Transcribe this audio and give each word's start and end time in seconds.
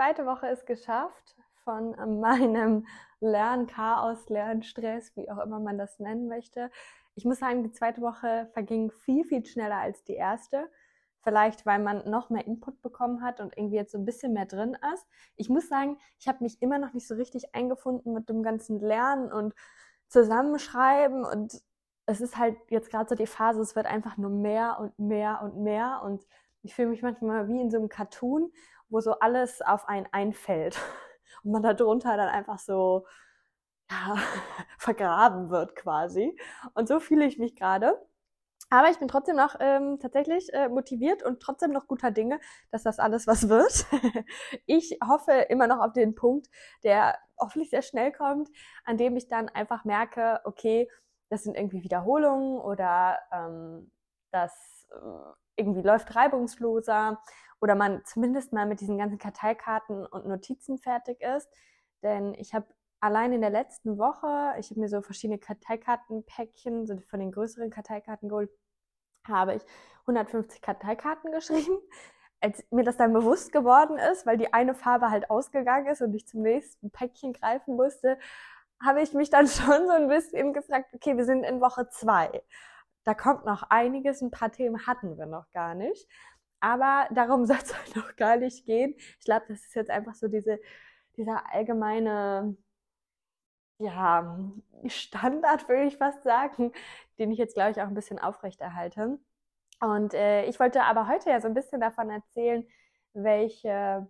zweite 0.00 0.24
Woche 0.24 0.46
ist 0.46 0.64
geschafft 0.64 1.36
von 1.62 1.90
meinem 2.20 2.86
Lernchaos, 3.20 4.30
Lernstress, 4.30 5.14
wie 5.14 5.30
auch 5.30 5.36
immer 5.44 5.60
man 5.60 5.76
das 5.76 5.98
nennen 5.98 6.26
möchte. 6.26 6.70
Ich 7.16 7.26
muss 7.26 7.38
sagen, 7.38 7.64
die 7.64 7.72
zweite 7.72 8.00
Woche 8.00 8.48
verging 8.54 8.90
viel, 8.90 9.24
viel 9.24 9.44
schneller 9.44 9.76
als 9.76 10.02
die 10.04 10.14
erste. 10.14 10.70
Vielleicht, 11.22 11.66
weil 11.66 11.80
man 11.80 12.08
noch 12.08 12.30
mehr 12.30 12.46
Input 12.46 12.80
bekommen 12.80 13.22
hat 13.22 13.40
und 13.40 13.54
irgendwie 13.58 13.76
jetzt 13.76 13.92
so 13.92 13.98
ein 13.98 14.06
bisschen 14.06 14.32
mehr 14.32 14.46
drin 14.46 14.74
ist. 14.94 15.06
Ich 15.36 15.50
muss 15.50 15.68
sagen, 15.68 15.98
ich 16.18 16.28
habe 16.28 16.42
mich 16.42 16.62
immer 16.62 16.78
noch 16.78 16.94
nicht 16.94 17.06
so 17.06 17.14
richtig 17.14 17.54
eingefunden 17.54 18.14
mit 18.14 18.30
dem 18.30 18.42
ganzen 18.42 18.80
Lernen 18.80 19.30
und 19.30 19.52
Zusammenschreiben 20.08 21.26
und 21.26 21.60
es 22.06 22.22
ist 22.22 22.38
halt 22.38 22.56
jetzt 22.70 22.90
gerade 22.90 23.10
so 23.10 23.14
die 23.14 23.26
Phase, 23.26 23.60
es 23.60 23.76
wird 23.76 23.84
einfach 23.84 24.16
nur 24.16 24.30
mehr 24.30 24.78
und 24.80 24.98
mehr 24.98 25.42
und 25.42 25.62
mehr 25.62 26.00
und 26.02 26.26
ich 26.62 26.74
fühle 26.74 26.88
mich 26.88 27.02
manchmal 27.02 27.48
wie 27.48 27.60
in 27.60 27.70
so 27.70 27.76
einem 27.76 27.90
Cartoon, 27.90 28.50
wo 28.90 29.00
so 29.00 29.18
alles 29.20 29.62
auf 29.62 29.88
einen 29.88 30.06
einfällt 30.12 30.78
und 31.44 31.52
man 31.52 31.62
da 31.62 31.74
drunter 31.74 32.16
dann 32.16 32.28
einfach 32.28 32.58
so 32.58 33.06
ja, 33.90 34.16
vergraben 34.78 35.50
wird 35.50 35.76
quasi. 35.76 36.36
Und 36.74 36.88
so 36.88 37.00
fühle 37.00 37.24
ich 37.26 37.38
mich 37.38 37.56
gerade. 37.56 38.00
Aber 38.72 38.88
ich 38.88 38.98
bin 38.98 39.08
trotzdem 39.08 39.34
noch 39.34 39.56
ähm, 39.58 39.98
tatsächlich 39.98 40.52
äh, 40.52 40.68
motiviert 40.68 41.24
und 41.24 41.40
trotzdem 41.40 41.72
noch 41.72 41.88
guter 41.88 42.12
Dinge, 42.12 42.38
dass 42.70 42.84
das 42.84 43.00
alles 43.00 43.26
was 43.26 43.48
wird. 43.48 43.84
ich 44.66 44.96
hoffe 45.04 45.32
immer 45.48 45.66
noch 45.66 45.80
auf 45.80 45.92
den 45.92 46.14
Punkt, 46.14 46.48
der 46.84 47.18
hoffentlich 47.36 47.70
sehr 47.70 47.82
schnell 47.82 48.12
kommt, 48.12 48.48
an 48.84 48.96
dem 48.96 49.16
ich 49.16 49.26
dann 49.26 49.48
einfach 49.48 49.84
merke, 49.84 50.40
okay, 50.44 50.88
das 51.30 51.42
sind 51.42 51.56
irgendwie 51.56 51.82
Wiederholungen 51.82 52.60
oder 52.60 53.18
ähm, 53.32 53.90
das 54.30 54.86
äh, 54.92 55.39
irgendwie 55.56 55.82
läuft 55.82 56.14
reibungsloser 56.14 57.20
oder 57.60 57.74
man 57.74 58.02
zumindest 58.04 58.52
mal 58.52 58.66
mit 58.66 58.80
diesen 58.80 58.98
ganzen 58.98 59.18
Karteikarten 59.18 60.06
und 60.06 60.26
Notizen 60.26 60.78
fertig 60.78 61.20
ist. 61.20 61.48
Denn 62.02 62.34
ich 62.34 62.54
habe 62.54 62.66
allein 63.00 63.32
in 63.32 63.40
der 63.40 63.50
letzten 63.50 63.98
Woche, 63.98 64.54
ich 64.58 64.70
habe 64.70 64.80
mir 64.80 64.88
so 64.88 65.02
verschiedene 65.02 65.38
Karteikartenpäckchen, 65.38 66.86
so 66.86 66.96
von 67.08 67.20
den 67.20 67.32
größeren 67.32 67.70
Karteikarten 67.70 68.28
geholt, 68.28 68.50
habe 69.26 69.54
ich 69.54 69.62
150 70.02 70.62
Karteikarten 70.62 71.32
geschrieben. 71.32 71.78
Als 72.42 72.64
mir 72.70 72.84
das 72.84 72.96
dann 72.96 73.12
bewusst 73.12 73.52
geworden 73.52 73.98
ist, 73.98 74.24
weil 74.24 74.38
die 74.38 74.54
eine 74.54 74.74
Farbe 74.74 75.10
halt 75.10 75.28
ausgegangen 75.28 75.88
ist 75.88 76.00
und 76.00 76.14
ich 76.14 76.26
zum 76.26 76.40
nächsten 76.40 76.90
Päckchen 76.90 77.34
greifen 77.34 77.76
musste, 77.76 78.18
habe 78.82 79.02
ich 79.02 79.12
mich 79.12 79.28
dann 79.28 79.46
schon 79.46 79.86
so 79.86 79.92
ein 79.92 80.08
bisschen 80.08 80.54
gefragt, 80.54 80.94
okay, 80.94 81.16
wir 81.16 81.24
sind 81.26 81.44
in 81.44 81.60
Woche 81.60 81.88
zwei. 81.90 82.42
Da 83.04 83.14
kommt 83.14 83.44
noch 83.46 83.64
einiges, 83.70 84.20
ein 84.22 84.30
paar 84.30 84.52
Themen 84.52 84.86
hatten 84.86 85.16
wir 85.18 85.26
noch 85.26 85.50
gar 85.50 85.74
nicht. 85.74 86.06
Aber 86.60 87.08
darum 87.12 87.46
soll 87.46 87.58
es 87.62 87.76
halt 87.76 87.96
noch 87.96 88.16
gar 88.16 88.36
nicht 88.36 88.66
gehen. 88.66 88.94
Ich 89.18 89.24
glaube, 89.24 89.46
das 89.48 89.60
ist 89.60 89.74
jetzt 89.74 89.90
einfach 89.90 90.14
so 90.14 90.28
diese, 90.28 90.60
dieser 91.16 91.52
allgemeine 91.52 92.56
ja, 93.78 94.38
Standard, 94.86 95.68
würde 95.68 95.84
ich 95.84 95.96
fast 95.96 96.22
sagen, 96.22 96.72
den 97.18 97.30
ich 97.32 97.38
jetzt, 97.38 97.54
glaube 97.54 97.70
ich, 97.70 97.80
auch 97.80 97.86
ein 97.88 97.94
bisschen 97.94 98.18
aufrechterhalte. 98.18 99.18
Und 99.80 100.12
äh, 100.14 100.44
ich 100.44 100.60
wollte 100.60 100.82
aber 100.82 101.08
heute 101.08 101.30
ja 101.30 101.40
so 101.40 101.48
ein 101.48 101.54
bisschen 101.54 101.80
davon 101.80 102.10
erzählen, 102.10 102.66
welche, 103.14 104.06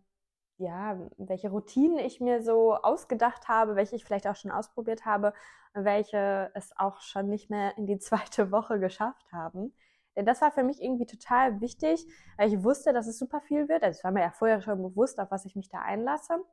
ja, 0.61 0.98
welche 1.19 1.50
Routinen 1.50 1.98
ich 1.98 2.20
mir 2.20 2.42
so 2.42 2.75
ausgedacht 2.75 3.48
habe, 3.48 3.77
welche 3.77 3.97
ich 3.97 4.05
vielleicht 4.05 4.27
auch 4.27 4.36
schon 4.36 4.50
ausprobiert 4.50 5.05
habe, 5.05 5.33
welche 5.75 6.50
es 6.55 6.72
auch 6.77 7.00
schon 7.00 7.28
nicht 7.28 7.50
mehr 7.50 7.77
in 7.78 7.86
die 7.86 7.98
zweite 8.00 8.50
Woche 8.52 8.78
geschafft 8.80 9.33
haben. 9.33 9.75
Denn 10.17 10.27
das 10.27 10.41
war 10.42 10.50
für 10.50 10.64
mich 10.64 10.83
irgendwie 10.83 11.06
total 11.06 11.61
wichtig, 11.61 12.06
weil 12.36 12.52
ich 12.52 12.62
wusste, 12.64 12.92
dass 12.92 13.06
es 13.06 13.19
super 13.19 13.41
viel 13.41 13.69
wird. 13.69 13.83
Also 13.83 13.98
es 13.98 14.05
war 14.05 14.11
mir 14.11 14.22
ja 14.22 14.30
vorher 14.30 14.61
schon 14.61 14.83
bewusst, 14.83 15.20
auf 15.20 15.30
was 15.30 15.44
ich 15.44 15.56
mich 15.56 15.69
da 15.69 15.80
einlasse 15.80 16.45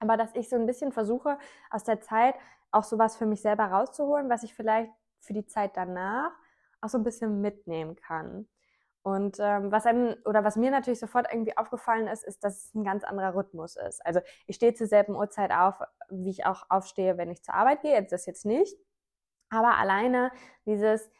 aber 0.00 0.16
dass 0.16 0.34
ich 0.34 0.48
so 0.48 0.56
ein 0.56 0.66
bisschen 0.66 0.92
versuche, 0.92 1.38
aus 1.70 1.84
der 1.84 2.00
Zeit 2.00 2.34
auch 2.72 2.84
sowas 2.84 3.16
für 3.16 3.26
mich 3.26 3.42
selber 3.42 3.66
rauszuholen, 3.66 4.28
was 4.28 4.42
ich 4.42 4.54
vielleicht 4.54 4.90
für 5.20 5.34
die 5.34 5.46
Zeit 5.46 5.76
danach 5.76 6.32
auch 6.80 6.88
so 6.88 6.98
ein 6.98 7.04
bisschen 7.04 7.40
mitnehmen 7.40 7.94
kann. 7.94 8.48
Und 9.02 9.38
ähm, 9.40 9.72
was 9.72 9.86
einem 9.86 10.14
oder 10.26 10.44
was 10.44 10.56
mir 10.56 10.70
natürlich 10.70 11.00
sofort 11.00 11.26
irgendwie 11.32 11.56
aufgefallen 11.56 12.06
ist, 12.06 12.22
ist, 12.22 12.44
dass 12.44 12.66
es 12.66 12.74
ein 12.74 12.84
ganz 12.84 13.02
anderer 13.02 13.34
Rhythmus 13.34 13.76
ist. 13.76 14.04
Also 14.04 14.20
ich 14.46 14.56
stehe 14.56 14.74
zur 14.74 14.86
selben 14.86 15.14
Uhrzeit 15.14 15.52
auf, 15.52 15.80
wie 16.10 16.30
ich 16.30 16.44
auch 16.44 16.64
aufstehe, 16.68 17.16
wenn 17.16 17.30
ich 17.30 17.42
zur 17.42 17.54
Arbeit 17.54 17.80
gehe. 17.80 18.02
Das 18.04 18.26
jetzt 18.26 18.44
nicht. 18.44 18.76
Aber 19.50 19.78
alleine 19.78 20.30
dieses, 20.66 21.10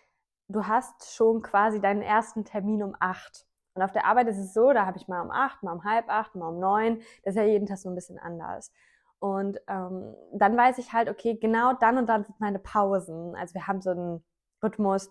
du 0.49 0.67
hast 0.67 1.15
schon 1.15 1.43
quasi 1.43 1.81
deinen 1.81 2.03
ersten 2.03 2.45
Termin 2.45 2.83
um 2.83 2.95
acht. 3.01 3.47
Und 3.75 3.83
auf 3.83 3.93
der 3.93 4.05
Arbeit 4.05 4.29
ist 4.29 4.39
es 4.39 4.53
so, 4.53 4.73
da 4.73 4.85
habe 4.85 4.99
ich 4.99 5.09
mal 5.09 5.23
um 5.23 5.31
acht, 5.31 5.63
mal 5.63 5.73
um 5.73 5.85
halb 5.85 6.09
acht, 6.09 6.35
mal 6.35 6.49
um 6.49 6.59
neun. 6.59 6.99
Das 7.25 7.35
ist 7.35 7.37
ja 7.37 7.45
jeden 7.45 7.67
Tag 7.67 7.79
so 7.79 7.89
ein 7.89 7.95
bisschen 7.95 8.19
anders. 8.19 8.73
Und 9.21 9.61
ähm, 9.69 10.15
dann 10.33 10.57
weiß 10.57 10.79
ich 10.79 10.93
halt, 10.93 11.09
okay, 11.09 11.37
genau 11.37 11.75
dann 11.75 11.99
und 11.99 12.07
dann 12.09 12.25
sind 12.25 12.41
meine 12.41 12.59
Pausen. 12.59 13.35
Also 13.37 13.55
wir 13.55 13.67
haben 13.67 13.81
so 13.81 13.91
einen 13.91 14.25
Rhythmus, 14.63 15.11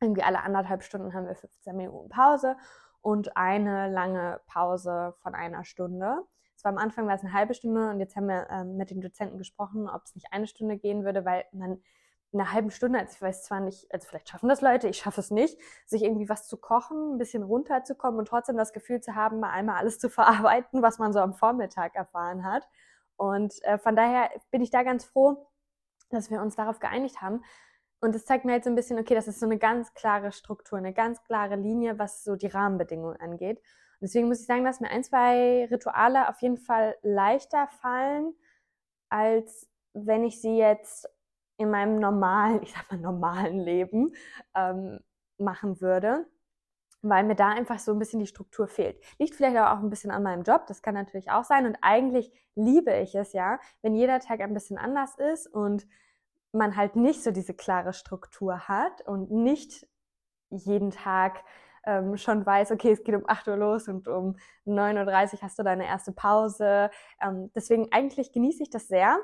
irgendwie 0.00 0.22
alle 0.22 0.42
anderthalb 0.42 0.82
Stunden 0.82 1.14
haben 1.14 1.26
wir 1.26 1.34
15 1.34 1.76
Minuten 1.76 2.08
Pause 2.08 2.56
und 3.00 3.36
eine 3.36 3.88
lange 3.90 4.40
Pause 4.46 5.14
von 5.22 5.34
einer 5.34 5.64
Stunde. 5.64 6.24
Es 6.56 6.64
war 6.64 6.72
am 6.72 6.78
Anfang 6.78 7.06
war 7.06 7.14
es 7.14 7.22
eine 7.22 7.32
halbe 7.32 7.54
Stunde 7.54 7.90
und 7.90 8.00
jetzt 8.00 8.16
haben 8.16 8.28
wir 8.28 8.48
ähm, 8.50 8.76
mit 8.76 8.90
den 8.90 9.00
Dozenten 9.00 9.38
gesprochen, 9.38 9.88
ob 9.88 10.02
es 10.04 10.14
nicht 10.14 10.32
eine 10.32 10.46
Stunde 10.46 10.78
gehen 10.78 11.04
würde, 11.04 11.24
weil 11.24 11.44
man 11.52 11.80
in 12.32 12.40
einer 12.40 12.52
halben 12.52 12.70
Stunde, 12.70 12.98
also 12.98 13.12
ich 13.14 13.22
weiß 13.22 13.44
zwar 13.44 13.60
nicht, 13.60 13.90
also 13.92 14.06
vielleicht 14.08 14.28
schaffen 14.28 14.48
das 14.48 14.60
Leute, 14.60 14.88
ich 14.88 14.98
schaffe 14.98 15.20
es 15.20 15.30
nicht, 15.30 15.58
sich 15.86 16.02
irgendwie 16.02 16.28
was 16.28 16.48
zu 16.48 16.56
kochen, 16.56 17.14
ein 17.14 17.18
bisschen 17.18 17.42
runterzukommen 17.42 18.18
und 18.18 18.28
trotzdem 18.28 18.56
das 18.56 18.72
Gefühl 18.72 19.00
zu 19.00 19.14
haben, 19.14 19.40
mal 19.40 19.50
einmal 19.50 19.76
alles 19.76 19.98
zu 19.98 20.10
verarbeiten, 20.10 20.82
was 20.82 20.98
man 20.98 21.12
so 21.12 21.20
am 21.20 21.34
Vormittag 21.34 21.94
erfahren 21.94 22.44
hat. 22.44 22.68
Und 23.16 23.54
äh, 23.64 23.78
von 23.78 23.96
daher 23.96 24.30
bin 24.50 24.60
ich 24.60 24.70
da 24.70 24.82
ganz 24.82 25.04
froh, 25.04 25.46
dass 26.10 26.30
wir 26.30 26.40
uns 26.40 26.56
darauf 26.56 26.78
geeinigt 26.78 27.22
haben. 27.22 27.42
Und 28.00 28.14
es 28.14 28.26
zeigt 28.26 28.44
mir 28.44 28.52
halt 28.52 28.64
so 28.64 28.70
ein 28.70 28.76
bisschen, 28.76 28.98
okay, 28.98 29.14
das 29.14 29.28
ist 29.28 29.40
so 29.40 29.46
eine 29.46 29.58
ganz 29.58 29.94
klare 29.94 30.32
Struktur, 30.32 30.78
eine 30.78 30.92
ganz 30.92 31.22
klare 31.24 31.56
Linie, 31.56 31.98
was 31.98 32.24
so 32.24 32.36
die 32.36 32.46
Rahmenbedingungen 32.46 33.18
angeht. 33.20 33.58
Und 33.58 34.02
deswegen 34.02 34.28
muss 34.28 34.40
ich 34.40 34.46
sagen, 34.46 34.64
dass 34.64 34.80
mir 34.80 34.90
ein, 34.90 35.04
zwei 35.04 35.66
Rituale 35.70 36.28
auf 36.28 36.40
jeden 36.42 36.58
Fall 36.58 36.96
leichter 37.02 37.68
fallen, 37.80 38.34
als 39.08 39.68
wenn 39.94 40.24
ich 40.24 40.40
sie 40.40 40.58
jetzt 40.58 41.08
in 41.56 41.70
meinem 41.70 41.98
normalen, 41.98 42.62
ich 42.62 42.72
sag 42.72 42.90
mal 42.90 42.98
normalen 42.98 43.60
Leben 43.60 44.12
ähm, 44.54 45.00
machen 45.38 45.80
würde, 45.80 46.26
weil 47.02 47.24
mir 47.24 47.36
da 47.36 47.48
einfach 47.48 47.78
so 47.78 47.92
ein 47.92 47.98
bisschen 47.98 48.20
die 48.20 48.26
Struktur 48.26 48.68
fehlt. 48.68 49.02
Liegt 49.18 49.34
vielleicht 49.34 49.56
aber 49.56 49.72
auch 49.72 49.82
ein 49.82 49.90
bisschen 49.90 50.10
an 50.10 50.22
meinem 50.22 50.42
Job, 50.42 50.66
das 50.66 50.82
kann 50.82 50.94
natürlich 50.94 51.30
auch 51.30 51.44
sein. 51.44 51.66
Und 51.66 51.78
eigentlich 51.82 52.32
liebe 52.54 52.94
ich 52.98 53.14
es 53.14 53.32
ja, 53.32 53.58
wenn 53.82 53.94
jeder 53.94 54.20
Tag 54.20 54.40
ein 54.40 54.54
bisschen 54.54 54.76
anders 54.76 55.16
ist 55.16 55.46
und 55.46 55.86
man 56.56 56.76
halt 56.76 56.96
nicht 56.96 57.22
so 57.22 57.30
diese 57.30 57.54
klare 57.54 57.92
Struktur 57.92 58.68
hat 58.68 59.02
und 59.06 59.30
nicht 59.30 59.86
jeden 60.50 60.90
Tag 60.90 61.44
ähm, 61.86 62.16
schon 62.16 62.44
weiß, 62.44 62.72
okay, 62.72 62.92
es 62.92 63.04
geht 63.04 63.14
um 63.14 63.28
8 63.28 63.48
Uhr 63.48 63.56
los 63.56 63.88
und 63.88 64.08
um 64.08 64.36
9.30 64.66 65.34
Uhr 65.34 65.42
hast 65.42 65.58
du 65.58 65.62
deine 65.62 65.86
erste 65.86 66.12
Pause. 66.12 66.90
Ähm, 67.22 67.50
deswegen 67.54 67.92
eigentlich 67.92 68.32
genieße 68.32 68.64
ich 68.64 68.70
das 68.70 68.88
sehr. 68.88 69.18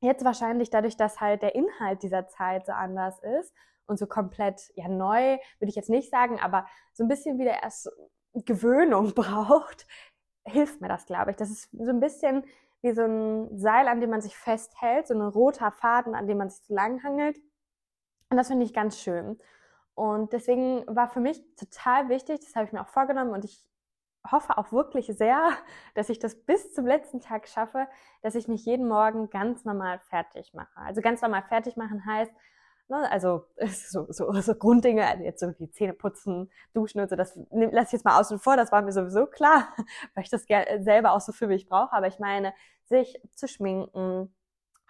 Jetzt 0.00 0.24
wahrscheinlich 0.24 0.70
dadurch, 0.70 0.96
dass 0.96 1.20
halt 1.20 1.42
der 1.42 1.54
Inhalt 1.54 2.02
dieser 2.02 2.26
Zeit 2.28 2.64
so 2.66 2.72
anders 2.72 3.18
ist 3.40 3.52
und 3.86 3.98
so 3.98 4.06
komplett 4.06 4.70
ja 4.76 4.88
neu, 4.88 5.36
würde 5.58 5.68
ich 5.68 5.74
jetzt 5.74 5.90
nicht 5.90 6.10
sagen, 6.10 6.40
aber 6.40 6.66
so 6.92 7.04
ein 7.04 7.08
bisschen 7.08 7.38
wieder 7.38 7.62
erst 7.62 7.90
Gewöhnung 8.32 9.12
braucht, 9.14 9.86
hilft 10.46 10.80
mir 10.80 10.88
das, 10.88 11.06
glaube 11.06 11.32
ich. 11.32 11.36
Das 11.36 11.50
ist 11.50 11.68
so 11.72 11.90
ein 11.90 12.00
bisschen 12.00 12.44
wie 12.82 12.92
so 12.92 13.02
ein 13.02 13.58
Seil, 13.58 13.88
an 13.88 14.00
dem 14.00 14.10
man 14.10 14.20
sich 14.20 14.36
festhält, 14.36 15.06
so 15.06 15.14
ein 15.14 15.20
roter 15.20 15.70
Faden, 15.70 16.14
an 16.14 16.26
dem 16.26 16.38
man 16.38 16.50
sich 16.50 16.64
so 16.66 16.74
lang 16.74 17.02
hangelt. 17.02 17.38
Und 18.30 18.36
das 18.36 18.48
finde 18.48 18.64
ich 18.64 18.72
ganz 18.72 18.98
schön. 18.98 19.38
Und 19.94 20.32
deswegen 20.32 20.84
war 20.86 21.08
für 21.08 21.20
mich 21.20 21.42
total 21.56 22.08
wichtig, 22.08 22.40
das 22.40 22.54
habe 22.54 22.66
ich 22.66 22.72
mir 22.72 22.80
auch 22.80 22.88
vorgenommen 22.88 23.32
und 23.32 23.44
ich 23.44 23.66
hoffe 24.30 24.58
auch 24.58 24.72
wirklich 24.72 25.06
sehr, 25.06 25.50
dass 25.94 26.08
ich 26.08 26.18
das 26.18 26.34
bis 26.34 26.72
zum 26.72 26.86
letzten 26.86 27.20
Tag 27.20 27.48
schaffe, 27.48 27.86
dass 28.22 28.34
ich 28.34 28.48
mich 28.48 28.64
jeden 28.64 28.88
Morgen 28.88 29.30
ganz 29.30 29.64
normal 29.64 29.98
fertig 29.98 30.54
mache. 30.54 30.76
Also 30.76 31.00
ganz 31.00 31.22
normal 31.22 31.42
fertig 31.42 31.76
machen 31.76 32.04
heißt, 32.06 32.32
ne, 32.90 33.10
also 33.10 33.46
so, 33.66 34.06
so, 34.10 34.32
so 34.32 34.54
Grunddinge, 34.54 35.06
also 35.06 35.24
jetzt 35.24 35.40
so 35.40 35.52
wie 35.58 35.70
Zähne 35.70 35.94
putzen, 35.94 36.50
duschen 36.74 37.00
und 37.00 37.08
so, 37.08 37.16
das 37.16 37.38
lasse 37.50 37.86
ich 37.86 37.92
jetzt 37.92 38.04
mal 38.04 38.20
außen 38.20 38.38
vor, 38.38 38.56
das 38.56 38.72
war 38.72 38.82
mir 38.82 38.92
sowieso 38.92 39.26
klar, 39.26 39.68
weil 40.14 40.24
ich 40.24 40.30
das 40.30 40.44
selber 40.44 41.12
auch 41.12 41.20
so 41.20 41.32
für 41.32 41.46
mich 41.46 41.66
brauche. 41.66 41.92
Aber 41.92 42.06
ich 42.06 42.18
meine, 42.18 42.52
sich 42.84 43.20
zu 43.34 43.48
schminken, 43.48 44.34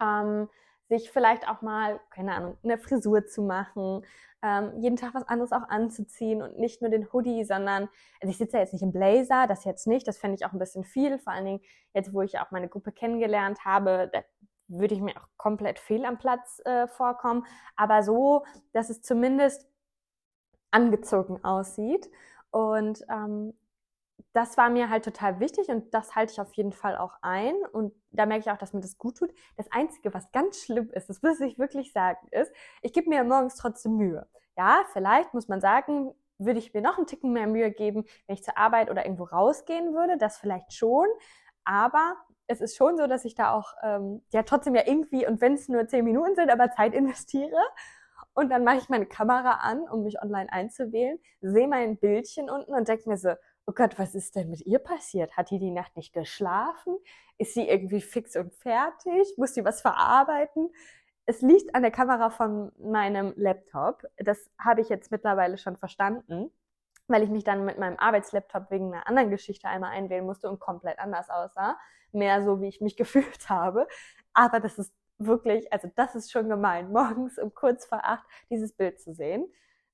ähm, 0.01 0.49
sich 0.89 1.09
vielleicht 1.09 1.47
auch 1.47 1.61
mal, 1.61 2.01
keine 2.09 2.33
Ahnung, 2.35 2.57
eine 2.63 2.77
Frisur 2.77 3.25
zu 3.25 3.43
machen, 3.43 4.05
ähm, 4.43 4.73
jeden 4.81 4.97
Tag 4.97 5.13
was 5.13 5.27
anderes 5.27 5.53
auch 5.53 5.69
anzuziehen 5.69 6.41
und 6.41 6.57
nicht 6.59 6.81
nur 6.81 6.89
den 6.89 7.13
Hoodie, 7.13 7.45
sondern, 7.45 7.87
also 8.19 8.31
ich 8.31 8.37
sitze 8.37 8.57
ja 8.57 8.63
jetzt 8.63 8.73
nicht 8.73 8.81
im 8.81 8.91
Blazer, 8.91 9.47
das 9.47 9.63
jetzt 9.63 9.87
nicht, 9.87 10.07
das 10.07 10.17
fände 10.17 10.35
ich 10.35 10.45
auch 10.45 10.51
ein 10.51 10.59
bisschen 10.59 10.83
viel, 10.83 11.19
vor 11.19 11.31
allen 11.31 11.45
Dingen 11.45 11.61
jetzt, 11.93 12.13
wo 12.13 12.21
ich 12.23 12.39
auch 12.39 12.51
meine 12.51 12.67
Gruppe 12.67 12.91
kennengelernt 12.91 13.63
habe, 13.63 14.11
würde 14.71 14.95
ich 14.95 15.01
mir 15.01 15.15
auch 15.17 15.27
komplett 15.37 15.79
fehl 15.79 16.05
am 16.05 16.17
Platz 16.17 16.61
äh, 16.65 16.87
vorkommen, 16.87 17.45
aber 17.75 18.03
so, 18.03 18.45
dass 18.73 18.89
es 18.89 19.01
zumindest 19.01 19.67
angezogen 20.71 21.43
aussieht 21.43 22.09
und 22.51 23.03
ähm, 23.09 23.53
das 24.33 24.57
war 24.57 24.69
mir 24.69 24.89
halt 24.89 25.03
total 25.03 25.39
wichtig 25.39 25.67
und 25.69 25.93
das 25.93 26.15
halte 26.15 26.33
ich 26.33 26.41
auf 26.41 26.53
jeden 26.53 26.71
Fall 26.71 26.97
auch 26.97 27.15
ein. 27.21 27.53
Und 27.73 27.93
da 28.11 28.25
merke 28.25 28.41
ich 28.41 28.51
auch, 28.51 28.57
dass 28.57 28.73
mir 28.73 28.81
das 28.81 28.97
gut 28.97 29.17
tut. 29.17 29.31
Das 29.57 29.69
Einzige, 29.71 30.13
was 30.13 30.31
ganz 30.31 30.61
schlimm 30.63 30.89
ist, 30.91 31.09
das 31.09 31.21
muss 31.21 31.39
ich 31.41 31.59
wirklich 31.59 31.91
sagen, 31.91 32.27
ist, 32.31 32.51
ich 32.81 32.93
gebe 32.93 33.09
mir 33.09 33.23
morgens 33.23 33.55
trotzdem 33.55 33.97
Mühe. 33.97 34.27
Ja, 34.57 34.83
vielleicht 34.93 35.33
muss 35.33 35.47
man 35.47 35.59
sagen, 35.59 36.13
würde 36.37 36.59
ich 36.59 36.73
mir 36.73 36.81
noch 36.81 36.97
einen 36.97 37.07
Ticken 37.07 37.33
mehr 37.33 37.47
Mühe 37.47 37.71
geben, 37.71 38.05
wenn 38.27 38.35
ich 38.35 38.43
zur 38.43 38.57
Arbeit 38.57 38.89
oder 38.89 39.05
irgendwo 39.05 39.25
rausgehen 39.25 39.93
würde. 39.93 40.17
Das 40.17 40.37
vielleicht 40.37 40.73
schon. 40.73 41.07
Aber 41.63 42.15
es 42.51 42.61
ist 42.61 42.75
schon 42.75 42.97
so, 42.97 43.07
dass 43.07 43.25
ich 43.25 43.35
da 43.35 43.53
auch 43.53 43.73
ähm, 43.81 44.21
ja 44.31 44.43
trotzdem 44.43 44.75
ja 44.75 44.83
irgendwie, 44.85 45.25
und 45.25 45.41
wenn 45.41 45.53
es 45.53 45.69
nur 45.69 45.87
zehn 45.87 46.05
Minuten 46.05 46.35
sind, 46.35 46.51
aber 46.51 46.71
Zeit 46.71 46.93
investiere. 46.93 47.61
Und 48.33 48.49
dann 48.49 48.63
mache 48.63 48.77
ich 48.77 48.89
meine 48.89 49.05
Kamera 49.05 49.55
an, 49.61 49.81
um 49.89 50.03
mich 50.03 50.21
online 50.21 50.51
einzuwählen, 50.51 51.19
sehe 51.41 51.67
mein 51.67 51.97
Bildchen 51.97 52.49
unten 52.49 52.73
und 52.73 52.87
denke 52.87 53.09
mir 53.09 53.17
so, 53.17 53.33
oh 53.65 53.73
Gott, 53.73 53.99
was 53.99 54.15
ist 54.15 54.35
denn 54.35 54.49
mit 54.49 54.65
ihr 54.65 54.79
passiert? 54.79 55.35
Hat 55.37 55.49
die 55.51 55.59
die 55.59 55.71
Nacht 55.71 55.95
nicht 55.95 56.13
geschlafen? 56.13 56.97
Ist 57.37 57.53
sie 57.53 57.67
irgendwie 57.67 58.01
fix 58.01 58.35
und 58.35 58.53
fertig? 58.53 59.33
Muss 59.37 59.53
sie 59.53 59.65
was 59.65 59.81
verarbeiten? 59.81 60.69
Es 61.25 61.41
liegt 61.41 61.75
an 61.75 61.81
der 61.81 61.91
Kamera 61.91 62.29
von 62.29 62.71
meinem 62.79 63.33
Laptop. 63.35 64.03
Das 64.17 64.49
habe 64.57 64.81
ich 64.81 64.89
jetzt 64.89 65.11
mittlerweile 65.11 65.57
schon 65.57 65.77
verstanden, 65.77 66.51
weil 67.07 67.23
ich 67.23 67.29
mich 67.29 67.43
dann 67.43 67.65
mit 67.65 67.77
meinem 67.77 67.97
Arbeitslaptop 67.97 68.71
wegen 68.71 68.93
einer 68.93 69.07
anderen 69.07 69.29
Geschichte 69.29 69.67
einmal 69.67 69.91
einwählen 69.91 70.25
musste 70.25 70.49
und 70.49 70.59
komplett 70.59 70.99
anders 70.99 71.29
aussah. 71.29 71.77
Mehr 72.13 72.43
so, 72.43 72.61
wie 72.61 72.67
ich 72.67 72.81
mich 72.81 72.95
gefühlt 72.97 73.49
habe. 73.49 73.87
Aber 74.33 74.59
das 74.59 74.77
ist 74.77 74.93
wirklich, 75.17 75.71
also 75.71 75.89
das 75.95 76.15
ist 76.15 76.31
schon 76.31 76.49
gemein, 76.49 76.91
morgens 76.91 77.37
um 77.37 77.53
kurz 77.53 77.85
vor 77.85 78.01
acht 78.03 78.25
dieses 78.49 78.73
Bild 78.73 78.99
zu 78.99 79.13
sehen. 79.13 79.45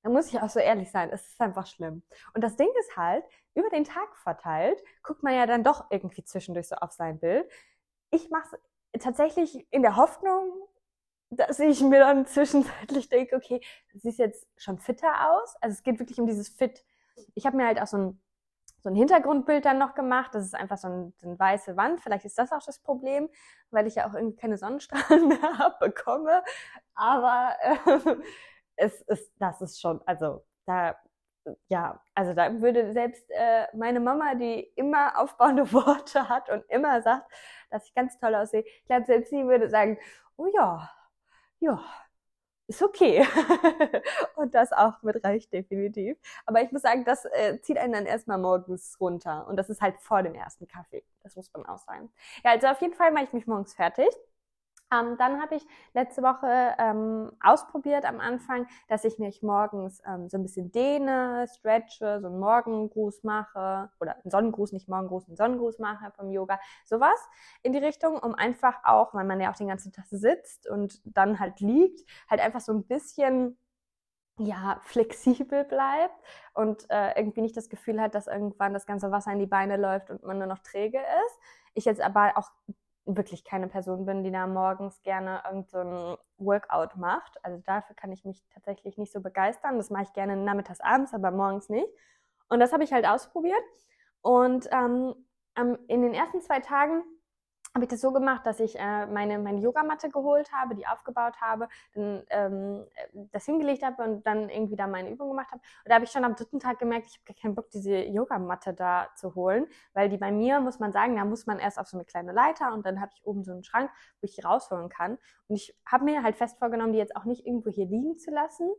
Da 0.02 0.10
muss 0.10 0.28
ich 0.28 0.40
auch 0.40 0.48
so 0.48 0.60
ehrlich 0.60 0.90
sein, 0.90 1.10
es 1.10 1.26
ist 1.28 1.40
einfach 1.40 1.66
schlimm. 1.66 2.02
Und 2.32 2.42
das 2.42 2.56
Ding 2.56 2.68
ist 2.80 2.96
halt, 2.96 3.24
über 3.54 3.68
den 3.70 3.84
Tag 3.84 4.16
verteilt, 4.16 4.80
guckt 5.02 5.22
man 5.24 5.34
ja 5.34 5.44
dann 5.46 5.64
doch 5.64 5.90
irgendwie 5.90 6.22
zwischendurch 6.22 6.68
so 6.68 6.76
auf 6.76 6.92
sein 6.92 7.18
Bild. 7.18 7.50
Ich 8.10 8.30
mache 8.30 8.56
es 8.92 9.02
tatsächlich 9.02 9.66
in 9.72 9.82
der 9.82 9.96
Hoffnung, 9.96 10.68
dass 11.30 11.58
ich 11.58 11.80
mir 11.82 11.98
dann 11.98 12.26
zwischenzeitlich 12.26 13.08
denke, 13.08 13.36
okay, 13.36 13.60
das 13.92 14.02
sieht 14.02 14.18
jetzt 14.18 14.46
schon 14.56 14.78
fitter 14.78 15.30
aus. 15.30 15.56
Also 15.60 15.74
es 15.74 15.82
geht 15.82 15.98
wirklich 15.98 16.20
um 16.20 16.26
dieses 16.26 16.48
Fit. 16.48 16.84
Ich 17.34 17.44
habe 17.44 17.56
mir 17.56 17.66
halt 17.66 17.80
auch 17.80 17.86
so 17.86 17.98
ein, 17.98 18.22
so 18.80 18.88
ein 18.88 18.94
Hintergrundbild 18.94 19.64
dann 19.64 19.78
noch 19.78 19.94
gemacht. 19.94 20.34
Das 20.34 20.44
ist 20.44 20.54
einfach 20.54 20.78
so, 20.78 20.88
ein, 20.88 21.14
so 21.18 21.28
eine 21.28 21.38
weiße 21.38 21.76
Wand. 21.76 22.00
Vielleicht 22.00 22.24
ist 22.24 22.38
das 22.38 22.52
auch 22.52 22.62
das 22.64 22.78
Problem, 22.80 23.28
weil 23.70 23.86
ich 23.86 23.96
ja 23.96 24.08
auch 24.08 24.14
irgendwie 24.14 24.36
keine 24.36 24.56
Sonnenstrahlen 24.56 25.28
mehr 25.28 25.76
bekomme. 25.80 26.42
Aber 26.94 27.54
äh, 27.60 28.16
es 28.76 29.02
ist, 29.02 29.32
das 29.38 29.60
ist 29.60 29.80
schon, 29.80 30.00
also 30.06 30.44
da, 30.66 30.96
ja, 31.68 32.00
also 32.14 32.34
da 32.34 32.60
würde 32.60 32.92
selbst 32.92 33.28
äh, 33.30 33.66
meine 33.74 34.00
Mama, 34.00 34.34
die 34.34 34.60
immer 34.76 35.18
aufbauende 35.18 35.72
Worte 35.72 36.28
hat 36.28 36.48
und 36.50 36.64
immer 36.68 37.02
sagt, 37.02 37.30
dass 37.70 37.86
ich 37.86 37.94
ganz 37.94 38.18
toll 38.18 38.34
aussehe, 38.34 38.62
ich 38.62 38.86
glaube, 38.86 39.06
selbst 39.06 39.30
sie 39.30 39.46
würde 39.46 39.68
sagen, 39.68 39.98
oh 40.36 40.46
ja, 40.54 40.90
ja, 41.60 41.80
ist 42.68 42.82
okay. 42.82 43.26
und 44.36 44.54
das 44.54 44.72
auch 44.72 45.02
mit 45.02 45.24
Recht 45.24 45.52
definitiv. 45.52 46.18
Aber 46.46 46.62
ich 46.62 46.70
muss 46.70 46.82
sagen, 46.82 47.04
das 47.04 47.24
äh, 47.24 47.60
zieht 47.62 47.78
einen 47.78 47.94
dann 47.94 48.06
erstmal 48.06 48.38
morgens 48.38 48.98
runter. 49.00 49.46
Und 49.48 49.56
das 49.56 49.70
ist 49.70 49.80
halt 49.80 49.98
vor 50.00 50.22
dem 50.22 50.34
ersten 50.34 50.68
Kaffee. 50.68 51.02
Das 51.22 51.34
muss 51.34 51.50
man 51.52 51.66
auch 51.66 51.78
sagen. 51.78 52.10
Ja, 52.44 52.52
also 52.52 52.68
auf 52.68 52.80
jeden 52.80 52.94
Fall 52.94 53.10
mache 53.10 53.24
ich 53.24 53.32
mich 53.32 53.46
morgens 53.46 53.74
fertig. 53.74 54.08
Ähm, 54.92 55.16
dann 55.18 55.40
habe 55.42 55.56
ich 55.56 55.66
letzte 55.92 56.22
Woche 56.22 56.74
ähm, 56.78 57.30
ausprobiert 57.40 58.06
am 58.06 58.20
Anfang, 58.20 58.66
dass 58.88 59.04
ich 59.04 59.18
mich 59.18 59.42
morgens 59.42 60.00
ähm, 60.06 60.28
so 60.28 60.38
ein 60.38 60.42
bisschen 60.42 60.72
dehne, 60.72 61.46
stretche, 61.56 62.20
so 62.20 62.28
einen 62.28 62.40
Morgengruß 62.40 63.22
mache 63.22 63.90
oder 64.00 64.16
einen 64.16 64.30
Sonnengruß, 64.30 64.72
nicht 64.72 64.88
Morgengruß, 64.88 65.28
einen 65.28 65.36
Sonnengruß 65.36 65.78
mache 65.78 66.10
vom 66.12 66.30
Yoga, 66.30 66.58
sowas 66.86 67.18
in 67.62 67.72
die 67.72 67.78
Richtung, 67.78 68.18
um 68.18 68.34
einfach 68.34 68.82
auch, 68.84 69.12
weil 69.12 69.24
man 69.24 69.40
ja 69.40 69.50
auch 69.50 69.56
den 69.56 69.68
ganzen 69.68 69.92
Tag 69.92 70.06
sitzt 70.08 70.68
und 70.68 71.00
dann 71.04 71.38
halt 71.38 71.60
liegt, 71.60 72.08
halt 72.30 72.40
einfach 72.40 72.60
so 72.60 72.72
ein 72.72 72.86
bisschen 72.86 73.58
ja, 74.38 74.80
flexibel 74.84 75.64
bleibt 75.64 76.14
und 76.54 76.88
äh, 76.90 77.18
irgendwie 77.18 77.40
nicht 77.42 77.56
das 77.56 77.68
Gefühl 77.68 78.00
hat, 78.00 78.14
dass 78.14 78.28
irgendwann 78.28 78.72
das 78.72 78.86
ganze 78.86 79.10
Wasser 79.10 79.32
in 79.32 79.40
die 79.40 79.46
Beine 79.46 79.76
läuft 79.76 80.10
und 80.10 80.22
man 80.22 80.38
nur 80.38 80.46
noch 80.46 80.60
träge 80.60 80.98
ist. 80.98 81.38
Ich 81.74 81.84
jetzt 81.84 82.00
aber 82.00 82.32
auch 82.36 82.50
wirklich 83.16 83.44
keine 83.44 83.68
Person 83.68 84.04
bin, 84.04 84.22
die 84.22 84.30
da 84.30 84.46
morgens 84.46 85.02
gerne 85.02 85.42
irgendein 85.44 85.64
so 85.64 86.18
Workout 86.36 86.96
macht. 86.96 87.42
Also 87.42 87.62
dafür 87.64 87.96
kann 87.96 88.12
ich 88.12 88.24
mich 88.24 88.42
tatsächlich 88.52 88.98
nicht 88.98 89.12
so 89.12 89.20
begeistern. 89.20 89.78
Das 89.78 89.90
mache 89.90 90.02
ich 90.04 90.12
gerne 90.12 90.36
nachmittags, 90.36 90.80
abends, 90.80 91.14
aber 91.14 91.30
morgens 91.30 91.68
nicht. 91.68 91.88
Und 92.48 92.60
das 92.60 92.72
habe 92.72 92.84
ich 92.84 92.92
halt 92.92 93.06
ausprobiert. 93.06 93.62
Und 94.20 94.68
ähm, 94.72 95.14
in 95.88 96.02
den 96.02 96.14
ersten 96.14 96.40
zwei 96.40 96.60
Tagen 96.60 97.02
habe 97.74 97.84
ich 97.84 97.90
das 97.90 98.00
so 98.00 98.12
gemacht, 98.12 98.46
dass 98.46 98.60
ich 98.60 98.78
äh, 98.78 99.06
meine, 99.06 99.38
meine 99.38 99.60
Yogamatte 99.60 100.10
geholt 100.10 100.52
habe, 100.52 100.74
die 100.74 100.86
aufgebaut 100.86 101.40
habe, 101.40 101.68
dann 101.94 102.22
ähm, 102.30 102.84
das 103.32 103.44
hingelegt 103.44 103.82
habe 103.82 104.02
und 104.02 104.26
dann 104.26 104.48
irgendwie 104.48 104.76
da 104.76 104.86
meine 104.86 105.10
Übung 105.10 105.28
gemacht 105.28 105.50
habe. 105.50 105.60
Und 105.84 105.88
da 105.88 105.94
habe 105.94 106.04
ich 106.04 106.10
schon 106.10 106.24
am 106.24 106.34
dritten 106.34 106.60
Tag 106.60 106.78
gemerkt, 106.78 107.06
ich 107.06 107.14
habe 107.14 107.24
gar 107.26 107.40
keinen 107.40 107.54
Bock, 107.54 107.70
diese 107.70 107.96
Yogamatte 107.96 108.74
da 108.74 109.08
zu 109.16 109.34
holen, 109.34 109.66
weil 109.92 110.08
die 110.08 110.18
bei 110.18 110.32
mir, 110.32 110.60
muss 110.60 110.78
man 110.78 110.92
sagen, 110.92 111.16
da 111.16 111.24
muss 111.24 111.46
man 111.46 111.58
erst 111.58 111.78
auf 111.78 111.86
so 111.86 111.96
eine 111.96 112.04
kleine 112.04 112.32
Leiter 112.32 112.72
und 112.72 112.86
dann 112.86 113.00
habe 113.00 113.12
ich 113.14 113.26
oben 113.26 113.44
so 113.44 113.52
einen 113.52 113.64
Schrank, 113.64 113.90
wo 114.20 114.24
ich 114.24 114.34
die 114.34 114.42
rausholen 114.42 114.88
kann. 114.88 115.18
Und 115.48 115.56
ich 115.56 115.76
habe 115.86 116.04
mir 116.04 116.22
halt 116.22 116.36
fest 116.36 116.58
vorgenommen, 116.58 116.92
die 116.92 116.98
jetzt 116.98 117.16
auch 117.16 117.24
nicht 117.24 117.46
irgendwo 117.46 117.70
hier 117.70 117.86
liegen 117.86 118.18
zu 118.18 118.30
lassen, 118.30 118.70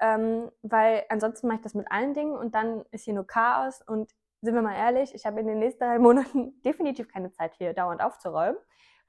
ähm, 0.00 0.50
weil 0.62 1.04
ansonsten 1.08 1.46
mache 1.46 1.58
ich 1.58 1.62
das 1.62 1.74
mit 1.74 1.90
allen 1.90 2.14
Dingen 2.14 2.36
und 2.36 2.54
dann 2.54 2.84
ist 2.90 3.04
hier 3.04 3.14
nur 3.14 3.26
Chaos 3.26 3.80
und 3.86 4.10
sind 4.44 4.54
wir 4.54 4.62
mal 4.62 4.76
ehrlich, 4.76 5.14
ich 5.14 5.26
habe 5.26 5.40
in 5.40 5.46
den 5.46 5.58
nächsten 5.58 5.84
drei 5.84 5.98
Monaten 6.00 6.60
definitiv 6.62 7.08
keine 7.08 7.32
Zeit, 7.32 7.54
hier 7.54 7.72
dauernd 7.72 8.02
aufzuräumen. 8.02 8.58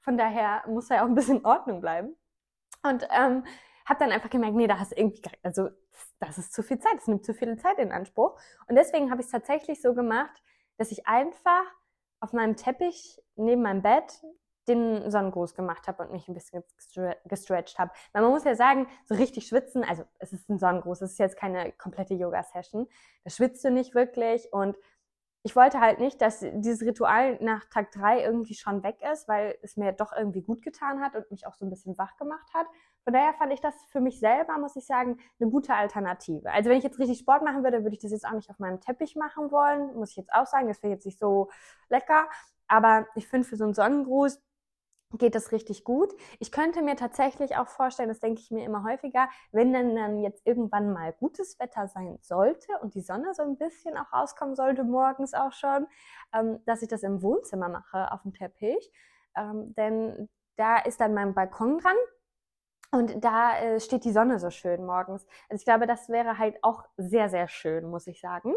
Von 0.00 0.16
daher 0.16 0.62
muss 0.68 0.88
da 0.88 0.96
ja 0.96 1.02
auch 1.02 1.08
ein 1.08 1.14
bisschen 1.14 1.44
Ordnung 1.44 1.80
bleiben. 1.80 2.16
Und 2.82 3.08
ähm, 3.10 3.44
habe 3.86 4.00
dann 4.00 4.12
einfach 4.12 4.30
gemerkt, 4.30 4.56
nee, 4.56 4.66
da 4.66 4.78
hast 4.78 4.92
du 4.92 4.96
irgendwie, 4.96 5.22
also 5.42 5.70
das 6.18 6.38
ist 6.38 6.52
zu 6.52 6.62
viel 6.62 6.78
Zeit, 6.78 6.94
das 6.96 7.06
nimmt 7.06 7.24
zu 7.24 7.34
viel 7.34 7.56
Zeit 7.56 7.78
in 7.78 7.92
Anspruch. 7.92 8.38
Und 8.68 8.76
deswegen 8.76 9.10
habe 9.10 9.20
ich 9.20 9.26
es 9.26 9.32
tatsächlich 9.32 9.80
so 9.80 9.94
gemacht, 9.94 10.42
dass 10.76 10.90
ich 10.90 11.06
einfach 11.06 11.64
auf 12.20 12.32
meinem 12.32 12.56
Teppich 12.56 13.20
neben 13.36 13.62
meinem 13.62 13.82
Bett 13.82 14.20
den 14.68 15.10
Sonnengruß 15.10 15.54
gemacht 15.54 15.86
habe 15.86 16.02
und 16.02 16.12
mich 16.12 16.26
ein 16.26 16.34
bisschen 16.34 16.64
gestretched 17.24 17.78
habe. 17.78 17.92
Weil 18.12 18.22
man 18.22 18.32
muss 18.32 18.44
ja 18.44 18.56
sagen, 18.56 18.88
so 19.04 19.14
richtig 19.14 19.46
schwitzen, 19.46 19.84
also 19.84 20.04
es 20.18 20.32
ist 20.32 20.48
ein 20.48 20.58
Sonnengruß, 20.58 21.02
es 21.02 21.12
ist 21.12 21.18
jetzt 21.18 21.36
keine 21.36 21.72
komplette 21.72 22.14
Yoga-Session. 22.14 22.88
Da 23.24 23.30
schwitzt 23.30 23.64
du 23.64 23.70
nicht 23.70 23.94
wirklich 23.94 24.52
und 24.52 24.76
ich 25.46 25.54
wollte 25.54 25.80
halt 25.80 26.00
nicht, 26.00 26.20
dass 26.20 26.40
dieses 26.40 26.82
Ritual 26.84 27.38
nach 27.40 27.66
Tag 27.66 27.92
drei 27.92 28.20
irgendwie 28.20 28.54
schon 28.54 28.82
weg 28.82 28.96
ist, 29.12 29.28
weil 29.28 29.56
es 29.62 29.76
mir 29.76 29.92
doch 29.92 30.12
irgendwie 30.12 30.42
gut 30.42 30.60
getan 30.60 31.00
hat 31.00 31.14
und 31.14 31.30
mich 31.30 31.46
auch 31.46 31.54
so 31.54 31.64
ein 31.64 31.70
bisschen 31.70 31.96
wach 31.98 32.16
gemacht 32.16 32.52
hat. 32.52 32.66
Von 33.04 33.12
daher 33.12 33.32
fand 33.34 33.52
ich 33.52 33.60
das 33.60 33.72
für 33.92 34.00
mich 34.00 34.18
selber, 34.18 34.58
muss 34.58 34.74
ich 34.74 34.84
sagen, 34.84 35.18
eine 35.38 35.48
gute 35.48 35.72
Alternative. 35.72 36.50
Also 36.50 36.68
wenn 36.68 36.78
ich 36.78 36.82
jetzt 36.82 36.98
richtig 36.98 37.20
Sport 37.20 37.44
machen 37.44 37.62
würde, 37.62 37.84
würde 37.84 37.94
ich 37.94 38.02
das 38.02 38.10
jetzt 38.10 38.26
auch 38.26 38.32
nicht 38.32 38.50
auf 38.50 38.58
meinem 38.58 38.80
Teppich 38.80 39.14
machen 39.14 39.52
wollen, 39.52 39.94
muss 39.94 40.10
ich 40.10 40.16
jetzt 40.16 40.32
auch 40.32 40.46
sagen. 40.46 40.66
Das 40.66 40.82
wäre 40.82 40.94
jetzt 40.94 41.06
nicht 41.06 41.20
so 41.20 41.48
lecker. 41.90 42.28
Aber 42.66 43.06
ich 43.14 43.28
finde, 43.28 43.46
für 43.46 43.54
so 43.54 43.62
einen 43.62 43.74
Sonnengruß 43.74 44.42
geht 45.18 45.34
das 45.34 45.52
richtig 45.52 45.84
gut. 45.84 46.14
Ich 46.38 46.52
könnte 46.52 46.82
mir 46.82 46.96
tatsächlich 46.96 47.56
auch 47.56 47.68
vorstellen, 47.68 48.08
das 48.08 48.20
denke 48.20 48.40
ich 48.40 48.50
mir 48.50 48.64
immer 48.64 48.84
häufiger, 48.84 49.28
wenn 49.52 49.72
dann, 49.72 49.94
dann 49.96 50.20
jetzt 50.20 50.46
irgendwann 50.46 50.92
mal 50.92 51.12
gutes 51.12 51.58
Wetter 51.58 51.88
sein 51.88 52.18
sollte 52.20 52.72
und 52.82 52.94
die 52.94 53.02
Sonne 53.02 53.34
so 53.34 53.42
ein 53.42 53.56
bisschen 53.56 53.96
auch 53.96 54.12
rauskommen 54.12 54.54
sollte, 54.56 54.84
morgens 54.84 55.34
auch 55.34 55.52
schon, 55.52 55.86
ähm, 56.32 56.60
dass 56.66 56.82
ich 56.82 56.88
das 56.88 57.02
im 57.02 57.22
Wohnzimmer 57.22 57.68
mache, 57.68 58.12
auf 58.12 58.22
dem 58.22 58.32
Teppich. 58.32 58.92
Ähm, 59.36 59.74
denn 59.74 60.28
da 60.56 60.78
ist 60.78 61.00
dann 61.00 61.14
mein 61.14 61.34
Balkon 61.34 61.78
dran 61.78 61.96
und 62.92 63.24
da 63.24 63.58
äh, 63.58 63.80
steht 63.80 64.04
die 64.04 64.12
Sonne 64.12 64.38
so 64.38 64.50
schön 64.50 64.84
morgens. 64.84 65.26
Also 65.48 65.60
ich 65.60 65.64
glaube, 65.64 65.86
das 65.86 66.08
wäre 66.08 66.38
halt 66.38 66.56
auch 66.62 66.84
sehr, 66.96 67.28
sehr 67.28 67.48
schön, 67.48 67.90
muss 67.90 68.06
ich 68.06 68.20
sagen. 68.20 68.54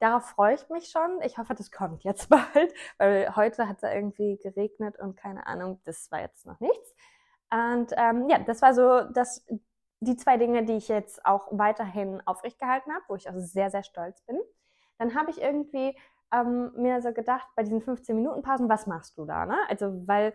Darauf 0.00 0.26
freue 0.26 0.54
ich 0.54 0.68
mich 0.68 0.88
schon. 0.90 1.20
Ich 1.22 1.38
hoffe, 1.38 1.54
das 1.54 1.70
kommt 1.70 2.04
jetzt 2.04 2.28
bald, 2.30 2.72
weil 2.98 3.34
heute 3.36 3.68
hat 3.68 3.82
es 3.82 3.82
irgendwie 3.82 4.38
geregnet 4.38 4.98
und 4.98 5.16
keine 5.16 5.46
Ahnung, 5.46 5.80
das 5.84 6.10
war 6.12 6.20
jetzt 6.20 6.46
noch 6.46 6.60
nichts. 6.60 6.94
Und 7.50 7.92
ähm, 7.96 8.28
ja, 8.28 8.38
das 8.38 8.62
war 8.62 8.74
so 8.74 9.02
das, 9.12 9.46
die 10.00 10.16
zwei 10.16 10.36
Dinge, 10.36 10.64
die 10.64 10.74
ich 10.74 10.88
jetzt 10.88 11.24
auch 11.24 11.48
weiterhin 11.50 12.22
aufrecht 12.26 12.58
gehalten 12.58 12.92
habe, 12.92 13.04
wo 13.08 13.16
ich 13.16 13.28
auch 13.28 13.36
sehr, 13.36 13.70
sehr 13.70 13.82
stolz 13.82 14.20
bin. 14.22 14.38
Dann 14.98 15.14
habe 15.14 15.30
ich 15.30 15.40
irgendwie 15.40 15.96
ähm, 16.32 16.72
mir 16.76 17.00
so 17.00 17.12
gedacht, 17.12 17.48
bei 17.56 17.62
diesen 17.62 17.80
15 17.80 18.14
Minuten 18.14 18.42
Pausen, 18.42 18.68
was 18.68 18.86
machst 18.86 19.16
du 19.16 19.24
da? 19.24 19.46
Ne? 19.46 19.56
Also, 19.68 20.06
weil 20.06 20.34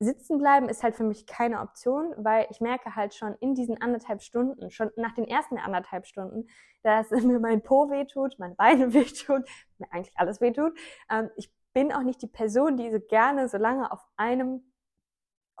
sitzen 0.00 0.38
bleiben 0.38 0.68
ist 0.70 0.82
halt 0.82 0.96
für 0.96 1.04
mich 1.04 1.26
keine 1.26 1.60
Option, 1.60 2.14
weil 2.16 2.46
ich 2.50 2.60
merke 2.60 2.96
halt 2.96 3.14
schon 3.14 3.34
in 3.40 3.54
diesen 3.54 3.80
anderthalb 3.82 4.22
Stunden, 4.22 4.70
schon 4.70 4.90
nach 4.96 5.12
den 5.12 5.28
ersten 5.28 5.58
anderthalb 5.58 6.06
Stunden, 6.06 6.48
dass 6.82 7.10
mir 7.10 7.38
mein 7.38 7.62
Po 7.62 7.90
wehtut, 7.90 8.38
meine 8.38 8.54
Beine 8.54 8.92
wehtut, 8.94 9.48
mir 9.78 9.92
eigentlich 9.92 10.16
alles 10.16 10.40
wehtut. 10.40 10.76
Ähm, 11.10 11.30
ich 11.36 11.52
bin 11.74 11.92
auch 11.92 12.02
nicht 12.02 12.22
die 12.22 12.26
Person, 12.26 12.78
die 12.78 12.90
so 12.90 12.98
gerne 12.98 13.48
so 13.48 13.58
lange 13.58 13.92
auf 13.92 14.00
einem 14.16 14.72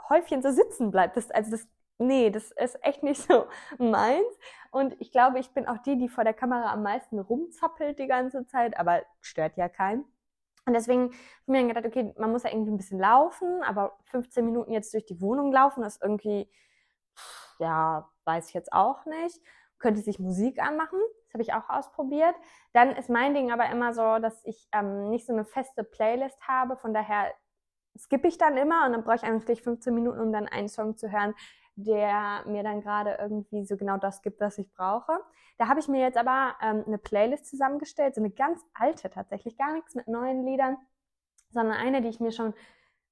Häufchen 0.08 0.42
so 0.42 0.50
sitzen 0.50 0.90
bleibt. 0.90 1.16
Das, 1.16 1.30
also 1.30 1.50
das, 1.50 1.68
nee, 1.98 2.30
das 2.30 2.50
ist 2.52 2.82
echt 2.82 3.02
nicht 3.02 3.22
so 3.28 3.46
meins. 3.78 4.38
Und 4.70 4.98
ich 5.00 5.12
glaube, 5.12 5.38
ich 5.38 5.50
bin 5.52 5.66
auch 5.66 5.78
die, 5.78 5.98
die 5.98 6.08
vor 6.08 6.24
der 6.24 6.34
Kamera 6.34 6.72
am 6.72 6.82
meisten 6.82 7.18
rumzappelt 7.18 7.98
die 7.98 8.06
ganze 8.06 8.46
Zeit, 8.46 8.78
aber 8.78 9.02
stört 9.20 9.56
ja 9.58 9.68
keinen. 9.68 10.04
Und 10.70 10.74
deswegen 10.74 11.02
habe 11.02 11.12
ich 11.12 11.48
mir 11.48 11.66
gedacht, 11.66 11.84
okay, 11.84 12.14
man 12.16 12.30
muss 12.30 12.44
ja 12.44 12.50
irgendwie 12.50 12.70
ein 12.70 12.76
bisschen 12.76 13.00
laufen, 13.00 13.64
aber 13.64 13.98
15 14.04 14.44
Minuten 14.44 14.72
jetzt 14.72 14.94
durch 14.94 15.04
die 15.04 15.20
Wohnung 15.20 15.50
laufen 15.50 15.82
ist 15.82 16.00
irgendwie, 16.00 16.48
ja, 17.58 18.08
weiß 18.24 18.48
ich 18.48 18.54
jetzt 18.54 18.72
auch 18.72 19.04
nicht. 19.04 19.40
Könnte 19.80 20.00
sich 20.00 20.20
Musik 20.20 20.62
anmachen, 20.62 21.00
das 21.24 21.34
habe 21.34 21.42
ich 21.42 21.52
auch 21.54 21.68
ausprobiert. 21.68 22.36
Dann 22.72 22.90
ist 22.90 23.10
mein 23.10 23.34
Ding 23.34 23.50
aber 23.50 23.68
immer 23.68 23.92
so, 23.92 24.20
dass 24.20 24.44
ich 24.44 24.68
ähm, 24.72 25.10
nicht 25.10 25.26
so 25.26 25.32
eine 25.32 25.44
feste 25.44 25.82
Playlist 25.82 26.40
habe, 26.46 26.76
von 26.76 26.94
daher 26.94 27.32
skippe 27.98 28.28
ich 28.28 28.38
dann 28.38 28.56
immer 28.56 28.86
und 28.86 28.92
dann 28.92 29.02
brauche 29.02 29.16
ich 29.16 29.24
eigentlich 29.24 29.62
15 29.62 29.92
Minuten, 29.92 30.20
um 30.20 30.32
dann 30.32 30.46
einen 30.46 30.68
Song 30.68 30.96
zu 30.96 31.10
hören, 31.10 31.34
der 31.76 32.42
mir 32.46 32.62
dann 32.62 32.80
gerade 32.80 33.16
irgendwie 33.20 33.64
so 33.64 33.76
genau 33.76 33.96
das 33.96 34.22
gibt, 34.22 34.40
was 34.40 34.58
ich 34.58 34.72
brauche. 34.72 35.12
Da 35.58 35.68
habe 35.68 35.80
ich 35.80 35.88
mir 35.88 36.00
jetzt 36.00 36.18
aber 36.18 36.54
ähm, 36.62 36.84
eine 36.86 36.98
Playlist 36.98 37.46
zusammengestellt, 37.46 38.14
so 38.14 38.20
eine 38.20 38.30
ganz 38.30 38.60
alte 38.74 39.10
tatsächlich, 39.10 39.56
gar 39.56 39.72
nichts 39.72 39.94
mit 39.94 40.08
neuen 40.08 40.44
Liedern, 40.44 40.76
sondern 41.50 41.76
eine, 41.76 42.00
die 42.02 42.08
ich 42.08 42.20
mir 42.20 42.32
schon 42.32 42.54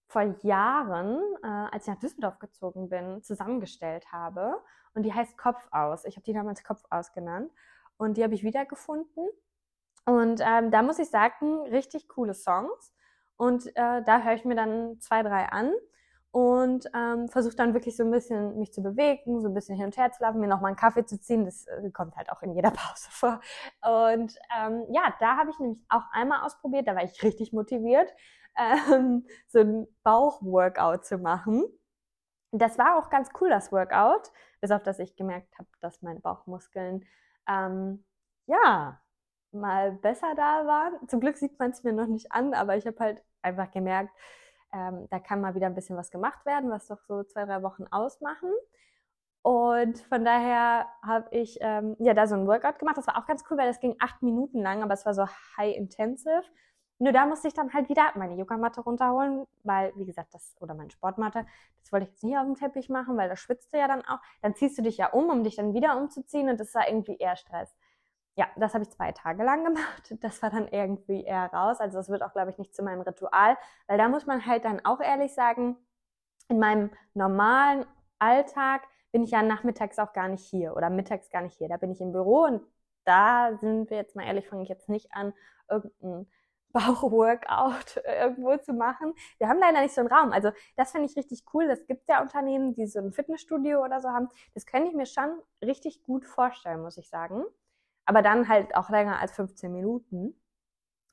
vor 0.07 0.23
Jahren, 0.43 1.21
äh, 1.43 1.47
als 1.47 1.87
ich 1.87 1.93
nach 1.93 2.01
Düsseldorf 2.01 2.39
gezogen 2.39 2.89
bin, 2.89 3.23
zusammengestellt 3.23 4.11
habe. 4.11 4.63
Und 4.95 5.03
die 5.03 5.13
heißt 5.13 5.37
Kopf 5.37 5.67
aus. 5.71 6.05
Ich 6.05 6.17
habe 6.17 6.25
die 6.25 6.33
damals 6.33 6.65
Kopf 6.65 6.83
aus 6.91 7.13
genannt. 7.13 7.53
Und 7.99 8.17
die 8.17 8.25
habe 8.25 8.35
ich 8.35 8.43
wiedergefunden. 8.43 9.29
Und 10.07 10.41
ähm, 10.43 10.71
da 10.71 10.83
muss 10.83 10.99
ich 10.99 11.11
sagen, 11.11 11.61
richtig 11.69 12.09
coole 12.09 12.33
Songs. 12.33 12.95
Und 13.37 13.67
äh, 13.77 14.03
da 14.03 14.23
höre 14.23 14.35
ich 14.35 14.45
mir 14.47 14.55
dann 14.55 14.99
zwei, 15.01 15.23
drei 15.23 15.47
an 15.47 15.73
und 16.31 16.87
ähm, 16.95 17.29
versuche 17.29 17.57
dann 17.57 17.73
wirklich 17.75 17.97
so 17.97 18.05
ein 18.05 18.11
bisschen 18.11 18.59
mich 18.59 18.73
zu 18.73 18.83
bewegen, 18.83 19.41
so 19.41 19.49
ein 19.49 19.55
bisschen 19.55 19.77
hin 19.77 19.87
und 19.87 19.97
her 19.97 20.13
zu 20.13 20.23
laufen, 20.23 20.41
mir 20.41 20.47
nochmal 20.47 20.69
einen 20.69 20.77
Kaffee 20.77 21.05
zu 21.05 21.19
ziehen. 21.19 21.45
Das 21.45 21.67
äh, 21.67 21.91
kommt 21.91 22.17
halt 22.17 22.31
auch 22.31 22.43
in 22.43 22.55
jeder 22.55 22.71
Pause 22.73 23.09
vor. 23.11 23.41
Und 23.83 24.39
ähm, 24.57 24.85
ja, 24.91 25.15
da 25.21 25.37
habe 25.39 25.51
ich 25.51 25.59
nämlich 25.59 25.83
auch 25.89 26.03
einmal 26.13 26.45
ausprobiert, 26.45 26.87
da 26.87 26.95
war 26.95 27.05
ich 27.05 27.23
richtig 27.23 27.53
motiviert, 27.53 28.13
ähm, 28.59 29.27
so 29.47 29.61
ein 29.61 29.87
Bauchworkout 30.03 31.05
zu 31.05 31.19
machen. 31.19 31.65
Das 32.51 32.79
war 32.79 32.99
auch 32.99 33.11
ganz 33.11 33.31
cool, 33.41 33.49
das 33.51 33.73
Workout, 33.73 34.31
bis 34.61 34.71
auf 34.71 34.83
dass 34.83 34.99
ich 34.99 35.17
gemerkt 35.17 35.59
habe, 35.59 35.69
dass 35.81 36.03
meine 36.03 36.21
Bauchmuskeln 36.21 37.05
ähm, 37.47 38.05
ja 38.47 39.01
mal 39.53 39.93
besser 39.93 40.35
da 40.35 40.67
waren. 40.67 41.09
Zum 41.09 41.21
Glück 41.21 41.37
sieht 41.37 41.59
man 41.59 41.71
es 41.71 41.85
mir 41.85 41.93
noch 41.93 42.07
nicht 42.07 42.33
an, 42.33 42.55
aber 42.55 42.77
ich 42.77 42.87
habe 42.87 42.99
halt 43.01 43.23
einfach 43.43 43.71
gemerkt, 43.71 44.13
ähm, 44.73 45.07
da 45.11 45.19
kann 45.19 45.41
mal 45.41 45.55
wieder 45.55 45.67
ein 45.67 45.75
bisschen 45.75 45.97
was 45.97 46.11
gemacht 46.11 46.45
werden, 46.47 46.71
was 46.71 46.87
doch 46.89 47.01
so 47.07 47.23
zwei, 47.25 47.45
drei 47.45 47.63
Wochen 47.63 47.87
ausmachen. 47.91 48.51
Und 49.43 49.99
von 50.01 50.25
daher 50.25 50.87
habe 51.03 51.29
ich 51.31 51.59
ähm, 51.61 51.97
ja 51.99 52.13
da 52.13 52.27
so 52.27 52.35
ein 52.35 52.47
Workout 52.47 52.79
gemacht. 52.79 52.99
Das 52.99 53.07
war 53.07 53.17
auch 53.17 53.27
ganz 53.27 53.45
cool, 53.51 53.57
weil 53.57 53.69
das 53.69 53.81
ging 53.81 53.97
acht 53.99 54.23
Minuten 54.23 54.61
lang, 54.61 54.83
aber 54.83 54.95
es 54.95 55.07
war 55.07 55.15
so 55.15 55.27
high 55.57 55.77
intensive. 55.77 56.43
Nur 56.99 57.13
da 57.13 57.27
musste 57.27 57.47
ich 57.47 57.55
dann 57.55 57.73
halt 57.73 57.89
wieder 57.89 58.11
meine 58.17 58.35
Yogamatte 58.35 58.81
runterholen, 58.81 59.47
weil, 59.63 59.93
wie 59.95 60.05
gesagt, 60.05 60.35
das, 60.35 60.57
oder 60.61 60.75
meine 60.75 60.91
Sportmatte, 60.91 61.47
das 61.81 61.93
wollte 61.93 62.07
ich 62.07 62.11
jetzt 62.11 62.25
nicht 62.25 62.37
auf 62.37 62.45
dem 62.45 62.57
Teppich 62.57 62.89
machen, 62.89 63.17
weil 63.17 63.29
da 63.29 63.37
schwitzt 63.37 63.73
du 63.73 63.79
ja 63.79 63.87
dann 63.87 64.03
auch. 64.05 64.19
Dann 64.43 64.57
ziehst 64.57 64.77
du 64.77 64.83
dich 64.83 64.97
ja 64.97 65.11
um, 65.13 65.31
um 65.31 65.45
dich 65.45 65.57
dann 65.57 65.75
wieder 65.75 65.97
umzuziehen 65.97 66.49
und 66.49 66.59
das 66.59 66.75
war 66.75 66.89
irgendwie 66.89 67.17
eher 67.17 67.37
Stress 67.37 67.73
ja, 68.39 68.47
das 68.57 68.73
habe 68.75 68.85
ich 68.85 68.91
zwei 68.91 69.11
Tage 69.13 69.43
lang 69.43 69.65
gemacht. 69.65 70.15
Das 70.21 70.43
war 70.43 70.51
dann 70.51 70.69
irgendwie 70.69 71.25
eher 71.25 71.53
raus. 71.53 71.81
Also 71.81 71.99
das 71.99 72.09
wird 72.09 72.23
auch, 72.23 72.33
glaube 72.33 72.51
ich, 72.51 72.59
nicht 72.59 72.75
zu 72.75 72.83
meinem 72.85 73.01
Ritual, 73.03 73.59
weil 73.89 73.99
da 73.99 74.09
muss 74.09 74.27
man 74.27 74.47
halt 74.47 74.65
dann 74.65 74.85
auch 74.85 75.01
ehrlich 75.01 75.35
sagen, 75.35 75.77
in 76.49 76.59
meinem 76.61 76.91
normalen 77.15 77.85
Alltag 78.21 78.83
bin 79.13 79.25
ich 79.25 79.33
ja 79.33 79.43
nachmittags 79.43 79.99
auch 79.99 80.13
gar 80.13 80.29
nicht 80.29 80.45
hier 80.45 80.77
oder 80.77 80.89
mittags 80.89 81.31
gar 81.31 81.43
nicht 81.43 81.57
hier. 81.59 81.69
Da 81.69 81.79
bin 81.79 81.91
ich 81.91 82.01
im 82.01 82.13
Büro 82.13 82.45
und 82.45 82.63
da 83.05 83.57
sind 83.61 83.91
wir 83.91 83.97
jetzt 83.97 84.15
mal 84.15 84.25
ehrlich, 84.25 84.49
fange 84.49 84.63
ich 84.63 84.69
jetzt 84.69 84.89
nicht 84.89 85.13
an, 85.13 85.35
irgendein 85.69 86.31
Bauchworkout 86.73 87.97
irgendwo 88.05 88.57
zu 88.59 88.73
machen. 88.73 89.15
Wir 89.39 89.49
haben 89.49 89.59
leider 89.59 89.81
nicht 89.81 89.95
so 89.95 90.01
einen 90.01 90.13
Raum. 90.13 90.31
Also 90.33 90.53
das 90.77 90.93
finde 90.93 91.09
ich 91.09 91.17
richtig 91.17 91.43
cool. 91.55 91.67
Das 91.67 91.87
gibt 91.87 92.09
ja 92.09 92.23
Unternehmen, 92.23 92.73
die 92.75 92.87
so 92.87 93.01
ein 93.01 93.13
Fitnessstudio 93.13 93.83
oder 93.85 94.01
so 94.01 94.11
haben. 94.11 94.29
Das 94.55 94.65
könnte 94.65 94.91
ich 94.91 94.95
mir 94.95 95.07
schon 95.07 95.41
richtig 95.63 96.05
gut 96.05 96.25
vorstellen, 96.25 96.83
muss 96.83 96.99
ich 96.99 97.09
sagen 97.09 97.45
aber 98.09 98.23
dann 98.23 98.49
halt 98.49 98.75
auch 98.75 98.89
länger 98.89 99.21
als 99.21 99.33
15 99.33 99.71
Minuten. 99.71 100.35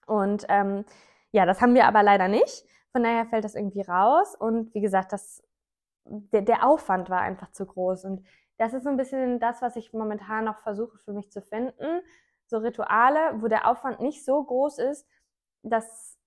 Und 0.08 0.46
ähm, 0.48 0.86
ja, 1.32 1.46
das 1.46 1.62
haben 1.62 1.75
wir 1.75 1.88
aber 1.88 2.04
leider 2.04 2.30
nicht. 2.30 2.66
Von 2.94 3.04
daher 3.04 3.25
fällt 3.25 3.44
das 3.44 3.56
irgendwie 3.56 3.82
raus. 3.82 4.34
Und 4.34 4.74
wie 4.74 4.80
gesagt, 4.80 5.12
das, 5.12 5.44
der, 6.06 6.42
der 6.42 6.66
Aufwand 6.66 7.10
war 7.10 7.20
einfach 7.20 7.52
zu 7.52 7.66
groß. 7.66 8.06
Und 8.06 8.25
das 8.58 8.74
ist 8.74 8.84
so 8.84 8.90
ein 8.90 8.96
bisschen 8.96 9.40
das, 9.40 9.62
was 9.62 9.75
ich 9.75 9.92
momentan 9.92 10.46
noch 10.46 10.60
versuche 10.60 10.98
für 11.00 11.12
mich 11.12 11.30
zu 11.34 11.42
finden. 11.42 12.02
So 12.48 12.60
Rituale, 12.60 13.42
wo 13.42 13.50
der 13.50 13.68
Aufwand 13.68 14.00
nicht 14.00 14.24
so 14.24 14.42
groß 14.42 14.78
ist, 14.80 15.06
dass 15.64 16.18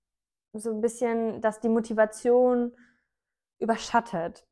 so 0.52 0.70
ein 0.70 0.82
bisschen, 0.82 1.40
dass 1.40 1.60
die 1.60 1.70
Motivation 1.70 2.76
überschattet. 3.58 4.46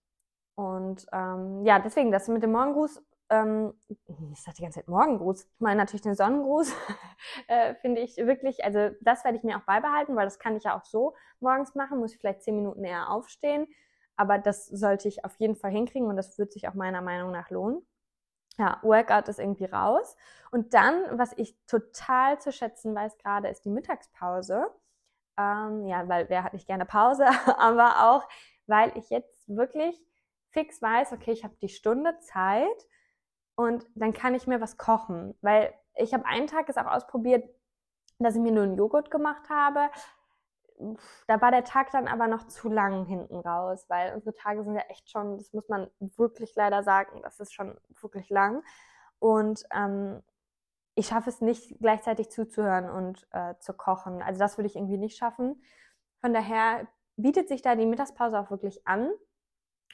Und 0.55 1.07
ähm, 1.13 1.63
ja, 1.67 1.79
deswegen, 1.79 2.11
das 2.11 2.27
mit 2.29 2.43
dem 2.43 2.53
Morgengruß 2.53 3.03
ähm, 3.31 3.75
ich 3.89 4.43
sage 4.43 4.57
die 4.59 4.63
ganze 4.63 4.81
Zeit 4.81 4.89
Morgengruß. 4.89 5.45
Ich 5.45 5.61
meine 5.61 5.81
natürlich 5.81 6.03
den 6.03 6.15
Sonnengruß, 6.15 6.73
äh, 7.49 7.75
finde 7.77 8.01
ich 8.01 8.17
wirklich, 8.17 8.65
also 8.65 8.91
das 9.01 9.25
werde 9.25 9.39
ich 9.39 9.45
mir 9.45 9.57
auch 9.59 9.65
beibehalten, 9.65 10.17
weil 10.17 10.27
das 10.27 10.39
kann 10.39 10.57
ich 10.57 10.65
ja 10.65 10.79
auch 10.79 10.85
so 10.85 11.15
morgens 11.41 11.75
machen, 11.75 11.99
muss 11.99 12.13
ich 12.13 12.19
vielleicht 12.19 12.43
zehn 12.43 12.57
Minuten 12.57 12.85
eher 12.85 13.11
aufstehen, 13.11 13.67
aber 14.17 14.39
das 14.39 14.67
sollte 14.67 15.09
ich 15.09 15.25
auf 15.25 15.37
jeden 15.37 15.57
Fall 15.57 15.71
hinkriegen 15.71 16.09
und 16.09 16.17
das 16.17 16.39
wird 16.39 16.53
sich 16.53 16.69
auch 16.69 16.75
meiner 16.75 17.03
Meinung 17.03 17.33
nach 17.33 17.51
lohnen. 17.51 17.87
Ja, 18.59 18.79
Workout 18.83 19.29
ist 19.29 19.39
irgendwie 19.39 19.67
raus. 19.67 20.17
Und 20.51 20.73
dann, 20.73 21.19
was 21.19 21.35
ich 21.37 21.59
total 21.67 22.41
zu 22.41 22.53
schätzen 22.53 22.95
weiß 22.95 23.19
gerade, 23.19 23.49
ist 23.49 23.67
die 23.67 23.71
Mittagspause. 23.71 24.67
Ähm, 25.37 25.87
ja, 25.87 26.09
weil 26.09 26.31
wer 26.31 26.43
hat 26.43 26.55
nicht 26.55 26.67
gerne 26.67 26.87
Pause, 26.87 27.27
aber 27.59 28.11
auch, 28.11 28.27
weil 28.67 28.97
ich 28.97 29.11
jetzt 29.11 29.47
wirklich 29.47 30.01
fix 30.51 30.81
weiß, 30.81 31.13
okay, 31.13 31.33
ich 31.33 31.45
habe 31.45 31.55
die 31.61 31.69
Stunde 31.69 32.19
Zeit 32.21 32.87
und 33.57 33.87
dann 33.95 34.13
kann 34.13 34.35
ich 34.35 34.47
mir 34.47 34.61
was 34.61 34.77
kochen, 34.77 35.35
weil 35.41 35.73
ich 35.95 36.15
habe 36.15 36.27
einen 36.27 36.47
Tag 36.47 36.69
es 36.69 36.77
auch 36.77 36.87
ausprobiert, 36.87 37.49
dass 38.19 38.37
ich 38.37 38.41
mir 38.41 38.53
nur 38.53 38.65
einen 38.65 38.77
Joghurt 38.77 39.11
gemacht 39.11 39.49
habe. 39.49 39.91
Da 41.27 41.41
war 41.41 41.51
der 41.51 41.65
Tag 41.65 41.91
dann 41.91 42.07
aber 42.07 42.29
noch 42.29 42.47
zu 42.49 42.69
lang 42.69 43.07
hinten 43.07 43.41
raus, 43.41 43.87
weil 43.89 44.15
unsere 44.15 44.35
Tage 44.35 44.63
sind 44.63 44.75
ja 44.75 44.83
echt 44.89 45.11
schon, 45.11 45.39
das 45.39 45.55
muss 45.55 45.69
man 45.71 45.91
wirklich 45.99 46.55
leider 46.55 46.83
sagen, 46.83 47.23
das 47.23 47.41
ist 47.41 47.55
schon 47.55 47.79
wirklich 48.01 48.29
lang. 48.29 48.63
Und 49.19 49.65
ähm, 49.75 50.23
ich 50.95 51.09
schaffe 51.09 51.31
es 51.31 51.41
nicht, 51.41 51.79
gleichzeitig 51.81 52.31
zuzuhören 52.31 52.91
und 52.91 53.27
äh, 53.31 53.55
zu 53.59 53.73
kochen. 53.73 54.23
Also 54.23 54.39
das 54.39 54.59
würde 54.59 54.67
ich 54.67 54.77
irgendwie 54.77 54.99
nicht 54.99 55.17
schaffen. 55.17 55.63
Von 56.21 56.35
daher 56.35 56.87
bietet 57.17 57.49
sich 57.49 57.63
da 57.63 57.75
die 57.75 57.87
Mittagspause 57.87 58.39
auch 58.39 58.51
wirklich 58.51 58.87
an. 58.87 59.11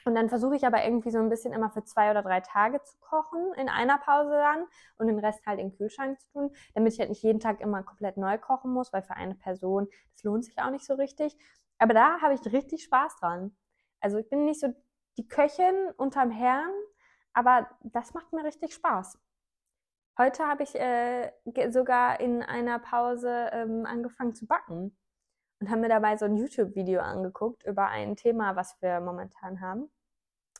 Und 0.05 0.15
dann 0.15 0.29
versuche 0.29 0.55
ich 0.55 0.65
aber 0.65 0.83
irgendwie 0.83 1.11
so 1.11 1.19
ein 1.19 1.29
bisschen 1.29 1.53
immer 1.53 1.69
für 1.69 1.83
zwei 1.83 2.11
oder 2.11 2.21
drei 2.21 2.41
Tage 2.41 2.81
zu 2.83 2.97
kochen, 2.99 3.53
in 3.55 3.69
einer 3.69 3.97
Pause 3.97 4.31
dann 4.31 4.65
und 4.97 5.07
den 5.07 5.19
Rest 5.19 5.45
halt 5.45 5.59
in 5.59 5.69
den 5.69 5.77
Kühlschrank 5.77 6.19
zu 6.19 6.31
tun, 6.31 6.55
damit 6.73 6.93
ich 6.93 6.99
halt 6.99 7.09
nicht 7.09 7.23
jeden 7.23 7.39
Tag 7.39 7.61
immer 7.61 7.83
komplett 7.83 8.17
neu 8.17 8.37
kochen 8.37 8.71
muss, 8.71 8.91
weil 8.91 9.03
für 9.03 9.15
eine 9.15 9.35
Person, 9.35 9.87
das 10.13 10.23
lohnt 10.23 10.45
sich 10.45 10.59
auch 10.59 10.71
nicht 10.71 10.85
so 10.85 10.95
richtig. 10.95 11.37
Aber 11.77 11.93
da 11.93 12.21
habe 12.21 12.33
ich 12.33 12.53
richtig 12.53 12.83
Spaß 12.83 13.17
dran. 13.19 13.55
Also 13.99 14.17
ich 14.17 14.29
bin 14.29 14.45
nicht 14.45 14.59
so 14.59 14.73
die 15.17 15.27
Köchin 15.27 15.91
unterm 15.97 16.31
Herrn, 16.31 16.71
aber 17.33 17.69
das 17.81 18.13
macht 18.13 18.33
mir 18.33 18.43
richtig 18.43 18.73
Spaß. 18.73 19.17
Heute 20.17 20.45
habe 20.45 20.63
ich 20.63 20.75
äh, 20.75 21.31
sogar 21.71 22.19
in 22.19 22.43
einer 22.43 22.77
Pause 22.79 23.49
ähm, 23.51 23.85
angefangen 23.85 24.35
zu 24.35 24.45
backen 24.45 24.95
und 25.59 25.69
haben 25.69 25.81
mir 25.81 25.89
dabei 25.89 26.17
so 26.17 26.25
ein 26.25 26.35
YouTube-Video 26.35 27.01
angeguckt 27.01 27.63
über 27.65 27.87
ein 27.87 28.15
Thema, 28.15 28.55
was 28.55 28.79
wir 28.81 28.99
momentan 28.99 29.61
haben. 29.61 29.89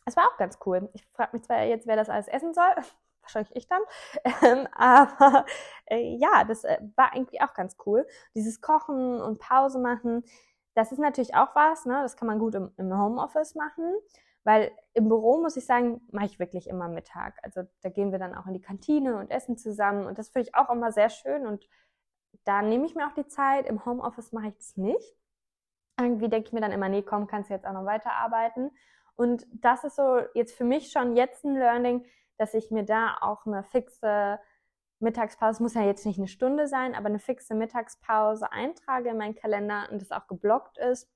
Es 0.05 0.15
war 0.17 0.25
auch 0.27 0.37
ganz 0.37 0.59
cool. 0.65 0.89
Ich 0.93 1.05
frage 1.13 1.31
mich 1.33 1.43
zwar 1.43 1.63
jetzt, 1.63 1.87
wer 1.87 1.95
das 1.95 2.09
alles 2.09 2.27
essen 2.27 2.53
soll. 2.53 2.73
Wahrscheinlich 3.21 3.55
ich 3.55 3.67
dann. 3.67 3.81
Ähm, 4.43 4.67
aber 4.73 5.45
äh, 5.85 6.15
ja, 6.17 6.43
das 6.43 6.63
äh, 6.65 6.77
war 6.95 7.15
irgendwie 7.15 7.41
auch 7.41 7.53
ganz 7.53 7.77
cool. 7.85 8.05
Dieses 8.35 8.61
Kochen 8.61 9.21
und 9.21 9.39
Pause 9.39 9.79
machen, 9.79 10.23
das 10.75 10.91
ist 10.91 10.99
natürlich 10.99 11.35
auch 11.35 11.55
was, 11.55 11.85
ne? 11.85 12.01
Das 12.01 12.17
kann 12.17 12.27
man 12.27 12.39
gut 12.39 12.55
im, 12.55 12.71
im 12.77 12.97
Homeoffice 12.97 13.55
machen. 13.55 13.93
Weil 14.43 14.71
im 14.93 15.07
Büro, 15.07 15.37
muss 15.41 15.55
ich 15.55 15.65
sagen, 15.65 16.01
mache 16.11 16.25
ich 16.25 16.39
wirklich 16.39 16.67
immer 16.67 16.89
Mittag. 16.89 17.35
Also 17.43 17.61
da 17.81 17.89
gehen 17.89 18.11
wir 18.11 18.19
dann 18.19 18.35
auch 18.35 18.45
in 18.45 18.53
die 18.53 18.61
Kantine 18.61 19.17
und 19.17 19.31
essen 19.31 19.57
zusammen. 19.57 20.05
Und 20.05 20.17
das 20.17 20.29
finde 20.29 20.49
ich 20.49 20.55
auch 20.55 20.69
immer 20.69 20.91
sehr 20.91 21.09
schön 21.09 21.47
und 21.47 21.65
da 22.43 22.61
nehme 22.61 22.85
ich 22.85 22.95
mir 22.95 23.07
auch 23.07 23.13
die 23.13 23.27
Zeit. 23.27 23.67
Im 23.67 23.85
Homeoffice 23.85 24.33
mache 24.33 24.47
ich 24.47 24.55
das 24.57 24.75
nicht. 24.75 25.15
Irgendwie 25.99 26.29
denke 26.29 26.47
ich 26.47 26.53
mir 26.53 26.61
dann 26.61 26.71
immer, 26.71 26.89
nee, 26.89 27.03
komm, 27.03 27.27
kannst 27.27 27.49
du 27.49 27.53
jetzt 27.53 27.65
auch 27.65 27.73
noch 27.73 27.85
weiterarbeiten. 27.85 28.71
Und 29.15 29.45
das 29.51 29.83
ist 29.83 29.95
so 29.95 30.19
jetzt 30.33 30.55
für 30.55 30.63
mich 30.63 30.91
schon 30.91 31.15
jetzt 31.15 31.43
ein 31.43 31.55
Learning, 31.55 32.05
dass 32.37 32.53
ich 32.53 32.71
mir 32.71 32.83
da 32.83 33.17
auch 33.21 33.45
eine 33.45 33.63
fixe 33.63 34.39
Mittagspause, 34.99 35.61
muss 35.61 35.75
ja 35.75 35.83
jetzt 35.83 36.05
nicht 36.05 36.17
eine 36.17 36.27
Stunde 36.27 36.67
sein, 36.67 36.95
aber 36.95 37.07
eine 37.07 37.19
fixe 37.19 37.53
Mittagspause 37.53 38.51
eintrage 38.51 39.09
in 39.09 39.17
meinen 39.17 39.35
Kalender 39.35 39.87
und 39.91 40.01
das 40.01 40.11
auch 40.11 40.27
geblockt 40.27 40.77
ist 40.77 41.09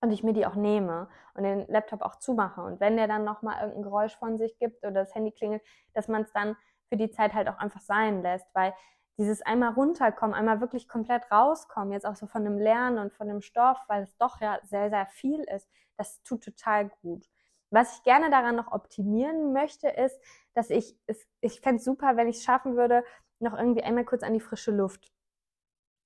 und 0.00 0.12
ich 0.12 0.22
mir 0.22 0.34
die 0.34 0.46
auch 0.46 0.56
nehme 0.56 1.08
und 1.34 1.44
den 1.44 1.66
Laptop 1.68 2.02
auch 2.02 2.16
zumache. 2.16 2.62
Und 2.62 2.80
wenn 2.80 2.96
der 2.96 3.08
dann 3.08 3.24
nochmal 3.24 3.60
irgendein 3.60 3.82
Geräusch 3.84 4.16
von 4.16 4.36
sich 4.36 4.58
gibt 4.58 4.84
oder 4.84 4.92
das 4.92 5.14
Handy 5.14 5.32
klingelt, 5.32 5.62
dass 5.94 6.08
man 6.08 6.22
es 6.22 6.32
dann 6.32 6.56
für 6.88 6.96
die 6.96 7.10
Zeit 7.10 7.32
halt 7.32 7.48
auch 7.48 7.58
einfach 7.58 7.80
sein 7.80 8.22
lässt, 8.22 8.46
weil 8.54 8.74
dieses 9.16 9.42
einmal 9.42 9.72
runterkommen, 9.72 10.34
einmal 10.34 10.60
wirklich 10.60 10.88
komplett 10.88 11.30
rauskommen, 11.30 11.92
jetzt 11.92 12.06
auch 12.06 12.16
so 12.16 12.26
von 12.26 12.44
dem 12.44 12.58
Lernen 12.58 12.98
und 12.98 13.12
von 13.12 13.28
dem 13.28 13.40
Stoff, 13.40 13.78
weil 13.88 14.02
es 14.02 14.16
doch 14.16 14.40
ja 14.40 14.58
sehr, 14.64 14.90
sehr 14.90 15.06
viel 15.06 15.40
ist, 15.44 15.68
das 15.96 16.22
tut 16.22 16.42
total 16.42 16.90
gut. 17.02 17.28
Was 17.70 17.96
ich 17.96 18.02
gerne 18.02 18.30
daran 18.30 18.56
noch 18.56 18.72
optimieren 18.72 19.52
möchte, 19.52 19.88
ist, 19.88 20.20
dass 20.54 20.70
ich, 20.70 20.96
es, 21.06 21.26
ich 21.40 21.60
fände 21.60 21.78
es 21.78 21.84
super, 21.84 22.16
wenn 22.16 22.28
ich 22.28 22.36
es 22.36 22.44
schaffen 22.44 22.76
würde, 22.76 23.04
noch 23.38 23.56
irgendwie 23.56 23.82
einmal 23.82 24.04
kurz 24.04 24.22
an 24.22 24.32
die 24.32 24.40
frische 24.40 24.70
Luft. 24.70 25.12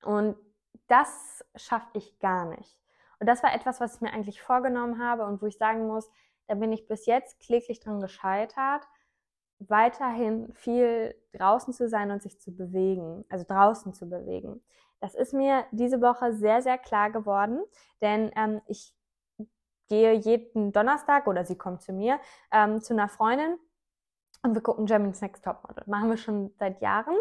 Und 0.02 0.36
das 0.86 1.44
schaffe 1.54 1.88
ich 1.94 2.18
gar 2.18 2.46
nicht. 2.46 2.78
Und 3.20 3.26
das 3.26 3.42
war 3.42 3.54
etwas, 3.54 3.80
was 3.80 3.96
ich 3.96 4.00
mir 4.00 4.12
eigentlich 4.12 4.40
vorgenommen 4.40 5.02
habe 5.02 5.24
und 5.26 5.42
wo 5.42 5.46
ich 5.46 5.58
sagen 5.58 5.86
muss, 5.86 6.10
da 6.46 6.54
bin 6.54 6.72
ich 6.72 6.86
bis 6.86 7.06
jetzt 7.06 7.40
kläglich 7.40 7.80
dran 7.80 8.00
gescheitert, 8.00 8.88
weiterhin 9.58 10.52
viel 10.54 11.14
draußen 11.32 11.72
zu 11.72 11.88
sein 11.88 12.10
und 12.10 12.22
sich 12.22 12.40
zu 12.40 12.54
bewegen, 12.54 13.24
also 13.28 13.44
draußen 13.46 13.92
zu 13.94 14.08
bewegen. 14.08 14.62
Das 15.00 15.14
ist 15.14 15.32
mir 15.32 15.64
diese 15.70 16.00
Woche 16.00 16.32
sehr, 16.32 16.62
sehr 16.62 16.78
klar 16.78 17.10
geworden, 17.10 17.62
denn 18.00 18.30
ähm, 18.36 18.60
ich 18.66 18.94
gehe 19.88 20.12
jeden 20.12 20.72
Donnerstag 20.72 21.26
oder 21.26 21.44
sie 21.44 21.56
kommt 21.56 21.82
zu 21.82 21.92
mir 21.92 22.20
ähm, 22.52 22.80
zu 22.80 22.92
einer 22.92 23.08
Freundin 23.08 23.58
und 24.42 24.54
wir 24.54 24.62
gucken 24.62 24.86
Germany's 24.86 25.20
Next 25.20 25.44
Topmodel. 25.44 25.84
Machen 25.86 26.10
wir 26.10 26.16
schon 26.16 26.52
seit 26.58 26.80
Jahren 26.80 27.16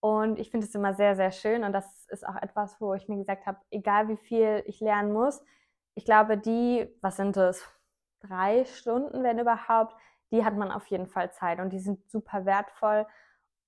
und 0.00 0.38
ich 0.38 0.50
finde 0.50 0.66
es 0.66 0.74
immer 0.74 0.94
sehr, 0.94 1.16
sehr 1.16 1.32
schön 1.32 1.64
und 1.64 1.72
das 1.72 2.06
ist 2.08 2.26
auch 2.26 2.36
etwas, 2.36 2.80
wo 2.80 2.94
ich 2.94 3.08
mir 3.08 3.16
gesagt 3.16 3.46
habe, 3.46 3.58
egal 3.70 4.08
wie 4.08 4.16
viel 4.16 4.62
ich 4.66 4.80
lernen 4.80 5.12
muss, 5.12 5.42
ich 5.94 6.04
glaube, 6.04 6.36
die, 6.36 6.88
was 7.00 7.16
sind 7.16 7.36
es, 7.36 7.64
drei 8.20 8.64
Stunden, 8.64 9.22
wenn 9.22 9.38
überhaupt, 9.38 9.94
die 10.34 10.44
hat 10.44 10.56
man 10.56 10.72
auf 10.72 10.86
jeden 10.88 11.06
Fall 11.06 11.32
Zeit 11.32 11.60
und 11.60 11.70
die 11.70 11.78
sind 11.78 12.10
super 12.10 12.44
wertvoll 12.44 13.06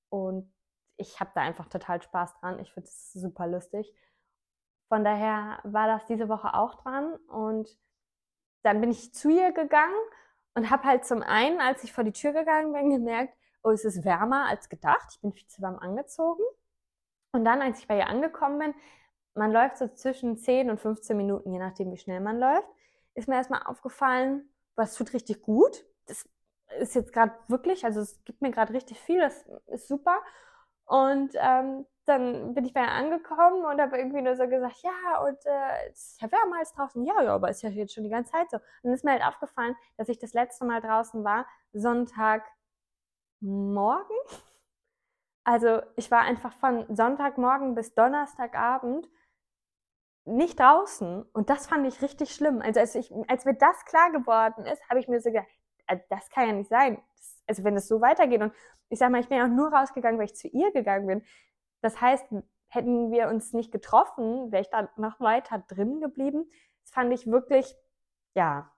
und 0.08 0.52
ich 0.96 1.20
habe 1.20 1.30
da 1.35 1.42
einfach 1.42 1.66
total 1.68 2.02
Spaß 2.02 2.40
dran. 2.40 2.58
Ich 2.58 2.73
finde 2.73 2.88
es 2.88 3.12
super 3.12 3.46
lustig. 3.46 3.94
Von 4.88 5.04
daher 5.04 5.61
war 5.62 5.87
das 5.87 6.06
diese 6.06 6.28
Woche 6.28 6.54
auch 6.54 6.75
dran 6.75 7.14
und 7.28 7.68
dann 8.62 8.80
bin 8.80 8.90
ich 8.90 9.14
zu 9.14 9.28
ihr 9.30 9.52
gegangen 9.52 9.94
und 10.54 10.70
habe 10.70 10.85
halt 10.85 11.04
zum 11.04 11.23
einen, 11.23 11.61
als 11.61 11.85
ich 11.85 11.92
vor 11.92 12.02
die 12.02 12.12
Tür 12.12 12.32
gegangen 12.32 12.73
bin, 12.73 12.90
gemerkt, 12.90 13.37
oh, 13.62 13.70
es 13.70 13.85
ist 13.85 14.04
wärmer 14.04 14.46
als 14.49 14.68
gedacht. 14.68 15.08
Ich 15.12 15.20
bin 15.20 15.32
viel 15.32 15.46
zu 15.46 15.62
warm 15.62 15.78
angezogen. 15.78 16.42
Und 17.32 17.44
dann, 17.44 17.62
als 17.62 17.78
ich 17.78 17.87
bei 17.87 17.99
ihr 17.99 18.08
angekommen 18.08 18.58
bin, 18.58 18.75
man 19.35 19.52
läuft 19.52 19.76
so 19.76 19.87
zwischen 19.88 20.37
10 20.37 20.70
und 20.70 20.80
15 20.80 21.16
Minuten, 21.16 21.52
je 21.52 21.58
nachdem, 21.58 21.92
wie 21.92 21.99
schnell 21.99 22.20
man 22.20 22.40
läuft, 22.40 22.68
ist 23.14 23.28
mir 23.28 23.37
erstmal 23.37 23.62
aufgefallen, 23.64 24.49
was 24.75 24.94
tut 24.94 25.12
richtig 25.12 25.42
gut. 25.42 25.85
Das 26.06 26.28
ist 26.78 26.94
jetzt 26.94 27.12
gerade 27.12 27.32
wirklich, 27.49 27.85
also 27.85 28.00
es 28.00 28.23
gibt 28.25 28.42
mir 28.42 28.50
gerade 28.50 28.73
richtig 28.73 29.00
viel, 29.00 29.20
das 29.20 29.46
ist 29.66 29.88
super. 29.88 30.18
Und 30.87 31.32
ähm, 31.35 31.87
dann 32.06 32.54
bin 32.54 32.64
ich 32.64 32.73
bei 32.73 32.80
ihr 32.82 32.90
angekommen 32.90 33.64
und 33.64 33.80
habe 33.80 33.99
irgendwie 33.99 34.23
nur 34.23 34.37
so 34.37 34.46
gesagt, 34.46 34.76
ja, 34.82 35.18
und 35.25 35.44
äh, 35.44 35.90
es 35.90 36.12
ist 36.12 36.23
ja 36.23 36.30
wärmer 36.30 36.58
als 36.58 36.73
draußen. 36.73 37.04
Ja, 37.04 37.20
ja, 37.23 37.35
aber 37.35 37.50
ist 37.50 37.62
ja 37.62 37.70
jetzt 37.70 37.94
schon 37.94 38.04
die 38.04 38.11
ganze 38.11 38.32
Zeit 38.32 38.49
so. 38.50 38.56
Und 38.58 38.64
dann 38.85 38.92
ist 38.92 39.04
mir 39.04 39.12
halt 39.12 39.25
aufgefallen, 39.25 39.75
dass 39.96 40.08
ich 40.08 40.18
das 40.18 40.32
letzte 40.32 40.64
Mal 40.64 40.80
draußen 40.80 41.25
war, 41.25 41.46
Sonntagmorgen. 41.73 42.46
Also 45.42 45.82
ich 45.96 46.11
war 46.11 46.23
einfach 46.23 46.52
von 46.54 46.87
Sonntagmorgen 46.94 47.75
bis 47.75 47.94
Donnerstagabend 47.94 49.08
nicht 50.25 50.58
draußen. 50.61 51.23
Und 51.32 51.50
das 51.50 51.66
fand 51.66 51.87
ich 51.87 52.02
richtig 52.02 52.35
schlimm. 52.35 52.61
Also 52.62 52.80
als, 52.80 52.94
ich, 52.94 53.12
als 53.28 53.44
mir 53.44 53.54
das 53.54 53.85
klar 53.85 54.11
geworden 54.12 54.64
ist, 54.66 54.88
habe 54.88 55.00
ich 55.00 55.08
mir 55.08 55.20
so 55.20 55.30
gedacht, 55.30 55.49
das 56.08 56.30
kann 56.30 56.48
ja 56.48 56.52
nicht 56.52 56.70
sein. 56.70 57.00
also 57.46 57.64
wenn 57.64 57.76
es 57.76 57.88
so 57.88 58.00
weitergeht 58.00 58.42
und 58.42 58.52
ich 58.88 58.98
sag 58.98 59.10
mal, 59.10 59.20
ich 59.20 59.28
bin 59.28 59.38
ja 59.38 59.44
auch 59.44 59.50
nur 59.50 59.72
rausgegangen, 59.72 60.18
weil 60.18 60.26
ich 60.26 60.36
zu 60.36 60.48
ihr 60.48 60.72
gegangen 60.72 61.06
bin. 61.06 61.24
Das 61.80 62.00
heißt, 62.00 62.26
hätten 62.68 63.10
wir 63.10 63.28
uns 63.28 63.52
nicht 63.52 63.72
getroffen, 63.72 64.52
wäre 64.52 64.62
ich 64.62 64.70
da 64.70 64.88
noch 64.96 65.20
weiter 65.20 65.58
drin 65.68 66.00
geblieben. 66.00 66.50
Das 66.82 66.92
fand 66.92 67.12
ich 67.12 67.26
wirklich, 67.26 67.75
ja, 68.34 68.72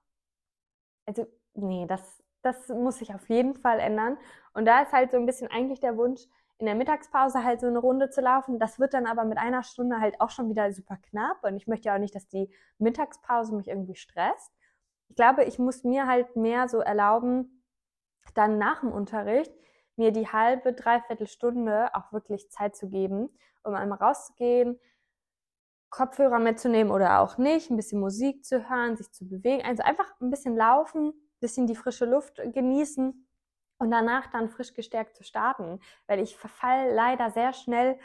also 1.07 1.27
nee, 1.55 1.87
das, 1.87 2.23
das 2.43 2.69
muss 2.69 2.99
sich 2.99 3.15
auf 3.15 3.29
jeden 3.29 3.55
Fall 3.57 3.81
ändern. 3.81 4.19
Und 4.53 4.67
da 4.67 4.83
ist 4.83 4.93
halt 4.93 5.11
so 5.11 5.17
ein 5.17 5.27
bisschen 5.27 5.51
eigentlich 5.51 5.81
der 5.81 5.97
Wunsch, 5.97 6.23
in 6.59 6.67
der 6.67 6.75
Mittagspause 6.75 7.45
halt 7.45 7.61
so 7.61 7.69
eine 7.69 7.79
Runde 7.79 8.11
zu 8.11 8.21
laufen. 8.21 8.59
Das 8.59 8.79
wird 8.79 8.93
dann 8.93 9.07
aber 9.07 9.25
mit 9.25 9.39
einer 9.39 9.63
Stunde 9.63 10.01
halt 10.01 10.21
auch 10.21 10.31
schon 10.31 10.51
wieder 10.51 10.73
super 10.73 10.97
knapp. 10.97 11.45
Und 11.45 11.57
ich 11.57 11.67
möchte 11.67 11.89
ja 11.89 11.95
auch 11.95 12.01
nicht, 12.01 12.15
dass 12.15 12.29
die 12.29 12.51
Mittagspause 12.79 13.55
mich 13.55 13.69
irgendwie 13.69 13.95
stresst. 13.95 14.53
Ich 15.09 15.17
glaube, 15.17 15.45
ich 15.45 15.59
muss 15.59 15.85
mir 15.85 16.07
halt 16.07 16.37
mehr 16.37 16.69
so 16.69 16.81
erlauben, 16.81 17.65
dann 18.35 18.59
nach 18.59 18.81
dem 18.81 18.93
Unterricht 18.93 19.53
mir 19.97 20.13
die 20.13 20.29
halbe, 20.29 20.73
dreiviertel 20.73 21.27
Stunde 21.27 21.95
auch 21.95 22.13
wirklich 22.13 22.51
Zeit 22.51 22.77
zu 22.77 22.89
geben, 22.89 23.29
um 23.65 23.75
einmal 23.75 23.99
rauszugehen, 23.99 24.79
Kopfhörer 25.91 26.39
mitzunehmen 26.39 26.93
oder 26.93 27.21
auch 27.21 27.39
nicht, 27.39 27.71
ein 27.71 27.77
bisschen 27.77 28.01
Musik 28.01 28.45
zu 28.45 28.69
hören, 28.69 28.97
sich 28.97 29.11
zu 29.11 29.27
bewegen, 29.27 29.65
also 29.65 29.83
einfach 29.83 30.13
ein 30.21 30.31
bisschen 30.31 30.55
laufen, 30.55 31.09
ein 31.09 31.41
bisschen 31.41 31.67
die 31.67 31.75
frische 31.75 32.05
Luft 32.05 32.37
genießen 32.37 33.27
und 33.79 33.91
danach 33.91 34.27
dann 34.31 34.49
frisch 34.49 34.75
gestärkt 34.75 35.17
zu 35.17 35.25
starten, 35.25 35.81
weil 36.07 36.21
ich 36.21 36.37
verfall 36.37 36.93
leider 36.93 37.31
sehr 37.31 37.53
schnell 37.53 37.99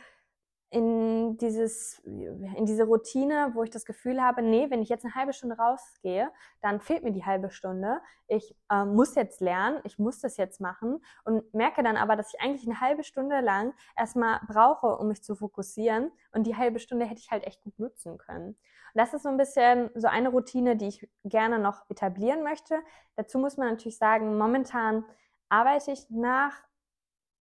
in 0.74 1.38
dieses, 1.38 2.00
in 2.00 2.66
diese 2.66 2.86
Routine, 2.86 3.52
wo 3.54 3.62
ich 3.62 3.70
das 3.70 3.86
Gefühl 3.86 4.20
habe, 4.20 4.42
nee, 4.42 4.72
wenn 4.72 4.82
ich 4.82 4.90
jetzt 4.90 5.06
eine 5.06 5.14
halbe 5.14 5.32
Stunde 5.32 5.56
rausgehe, 5.56 6.32
dann 6.62 6.82
fehlt 6.82 7.04
mir 7.04 7.12
die 7.12 7.26
halbe 7.26 7.52
Stunde. 7.52 8.02
Ich 8.28 8.56
äh, 8.72 8.84
muss 8.84 9.14
jetzt 9.14 9.40
lernen, 9.40 9.80
ich 9.84 10.00
muss 10.00 10.20
das 10.20 10.36
jetzt 10.38 10.60
machen 10.60 11.04
und 11.26 11.54
merke 11.54 11.84
dann 11.84 11.96
aber, 11.96 12.16
dass 12.16 12.34
ich 12.34 12.42
eigentlich 12.42 12.66
eine 12.66 12.82
halbe 12.82 13.04
Stunde 13.04 13.40
lang 13.42 13.76
erstmal 13.96 14.40
brauche, 14.48 14.98
um 14.98 15.10
mich 15.10 15.24
zu 15.24 15.36
fokussieren 15.36 16.12
und 16.32 16.48
die 16.48 16.58
halbe 16.58 16.80
Stunde 16.80 17.06
hätte 17.06 17.22
ich 17.22 17.30
halt 17.30 17.46
echt 17.46 17.62
gut 17.62 17.78
nutzen 17.78 18.18
können. 18.18 18.48
Und 18.48 18.58
das 18.96 19.14
ist 19.14 19.24
so 19.24 19.30
ein 19.30 19.38
bisschen 19.38 19.92
so 19.94 20.08
eine 20.08 20.30
Routine, 20.30 20.76
die 20.76 20.88
ich 20.88 21.08
gerne 21.24 21.60
noch 21.60 21.88
etablieren 21.92 22.42
möchte. 22.42 22.80
Dazu 23.16 23.38
muss 23.38 23.58
man 23.58 23.70
natürlich 23.70 24.00
sagen, 24.00 24.40
momentan 24.40 25.06
arbeite 25.50 25.92
ich 25.92 26.10
nach 26.10 26.56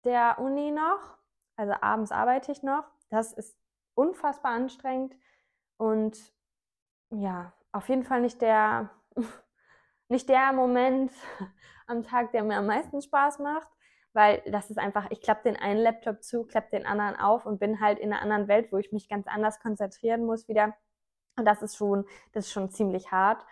der 0.03 0.39
Uni 0.39 0.71
noch, 0.71 1.19
also 1.57 1.73
abends 1.79 2.11
arbeite 2.11 2.51
ich 2.51 2.63
noch 2.63 2.85
das 3.09 3.33
ist 3.33 3.57
unfassbar 3.95 4.51
anstrengend 4.51 5.15
und 5.77 6.17
ja, 7.11 7.53
auf 7.71 7.89
jeden 7.89 8.03
Fall 8.03 8.21
nicht 8.21 8.41
der, 8.41 8.89
nicht 10.09 10.29
der 10.29 10.53
Moment 10.53 11.11
am 11.87 12.03
Tag, 12.03 12.31
der 12.31 12.43
mir 12.43 12.57
am 12.57 12.67
meisten 12.67 13.01
Spaß 13.01 13.39
macht, 13.39 13.67
weil 14.13 14.41
das 14.47 14.69
ist 14.69 14.77
einfach, 14.77 15.09
ich 15.11 15.21
klappe 15.21 15.43
den 15.43 15.55
einen 15.55 15.79
Laptop 15.79 16.23
zu, 16.23 16.45
klappe 16.45 16.69
den 16.71 16.85
anderen 16.85 17.15
auf 17.15 17.45
und 17.45 17.59
bin 17.59 17.79
halt 17.79 17.99
in 17.99 18.11
einer 18.11 18.21
anderen 18.21 18.47
Welt, 18.47 18.71
wo 18.71 18.77
ich 18.77 18.91
mich 18.91 19.07
ganz 19.07 19.27
anders 19.27 19.59
konzentrieren 19.59 20.25
muss 20.25 20.47
wieder. 20.47 20.75
Und 21.37 21.45
das 21.45 21.61
ist 21.61 21.77
schon, 21.77 22.05
das 22.33 22.45
ist 22.45 22.51
schon 22.51 22.69
ziemlich 22.69 23.11
hart. 23.11 23.45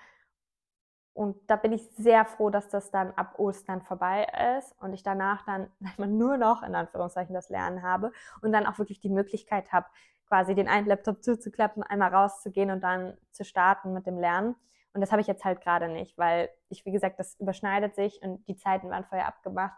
Und 1.17 1.35
da 1.49 1.55
bin 1.55 1.71
ich 1.71 1.89
sehr 1.95 2.25
froh, 2.25 2.51
dass 2.51 2.69
das 2.69 2.91
dann 2.91 3.11
ab 3.15 3.39
Ostern 3.39 3.81
vorbei 3.81 4.27
ist 4.59 4.75
und 4.79 4.93
ich 4.93 5.01
danach 5.01 5.43
dann 5.47 5.67
nur 5.97 6.37
noch 6.37 6.61
in 6.61 6.75
Anführungszeichen 6.75 7.33
das 7.33 7.49
Lernen 7.49 7.81
habe 7.81 8.11
und 8.41 8.51
dann 8.51 8.67
auch 8.67 8.77
wirklich 8.77 8.99
die 8.99 9.09
Möglichkeit 9.09 9.73
habe, 9.73 9.87
quasi 10.27 10.53
den 10.53 10.67
einen 10.67 10.85
Laptop 10.85 11.23
zuzuklappen, 11.23 11.81
einmal 11.81 12.13
rauszugehen 12.13 12.69
und 12.69 12.81
dann 12.81 13.17
zu 13.31 13.43
starten 13.43 13.93
mit 13.93 14.05
dem 14.05 14.19
Lernen. 14.19 14.55
Und 14.93 15.01
das 15.01 15.11
habe 15.11 15.19
ich 15.19 15.27
jetzt 15.27 15.43
halt 15.43 15.59
gerade 15.59 15.89
nicht, 15.89 16.19
weil 16.19 16.51
ich, 16.69 16.85
wie 16.85 16.91
gesagt, 16.91 17.19
das 17.19 17.33
überschneidet 17.39 17.95
sich 17.95 18.21
und 18.21 18.47
die 18.47 18.55
Zeiten 18.55 18.91
waren 18.91 19.05
vorher 19.05 19.27
abgemacht. 19.27 19.75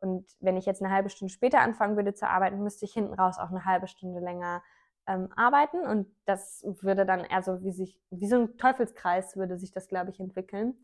Und 0.00 0.26
wenn 0.40 0.58
ich 0.58 0.66
jetzt 0.66 0.82
eine 0.82 0.92
halbe 0.92 1.08
Stunde 1.08 1.32
später 1.32 1.60
anfangen 1.60 1.96
würde 1.96 2.12
zu 2.12 2.28
arbeiten, 2.28 2.62
müsste 2.62 2.84
ich 2.84 2.92
hinten 2.92 3.14
raus 3.14 3.38
auch 3.38 3.48
eine 3.48 3.64
halbe 3.64 3.86
Stunde 3.86 4.20
länger 4.20 4.62
ähm, 5.06 5.28
arbeiten 5.36 5.80
und 5.80 6.06
das 6.26 6.64
würde 6.80 7.04
dann 7.04 7.24
eher 7.24 7.42
so 7.42 7.62
wie 7.62 7.72
sich, 7.72 8.00
wie 8.10 8.28
so 8.28 8.36
ein 8.36 8.56
Teufelskreis 8.56 9.36
würde 9.36 9.58
sich 9.58 9.72
das, 9.72 9.88
glaube 9.88 10.10
ich, 10.10 10.20
entwickeln. 10.20 10.74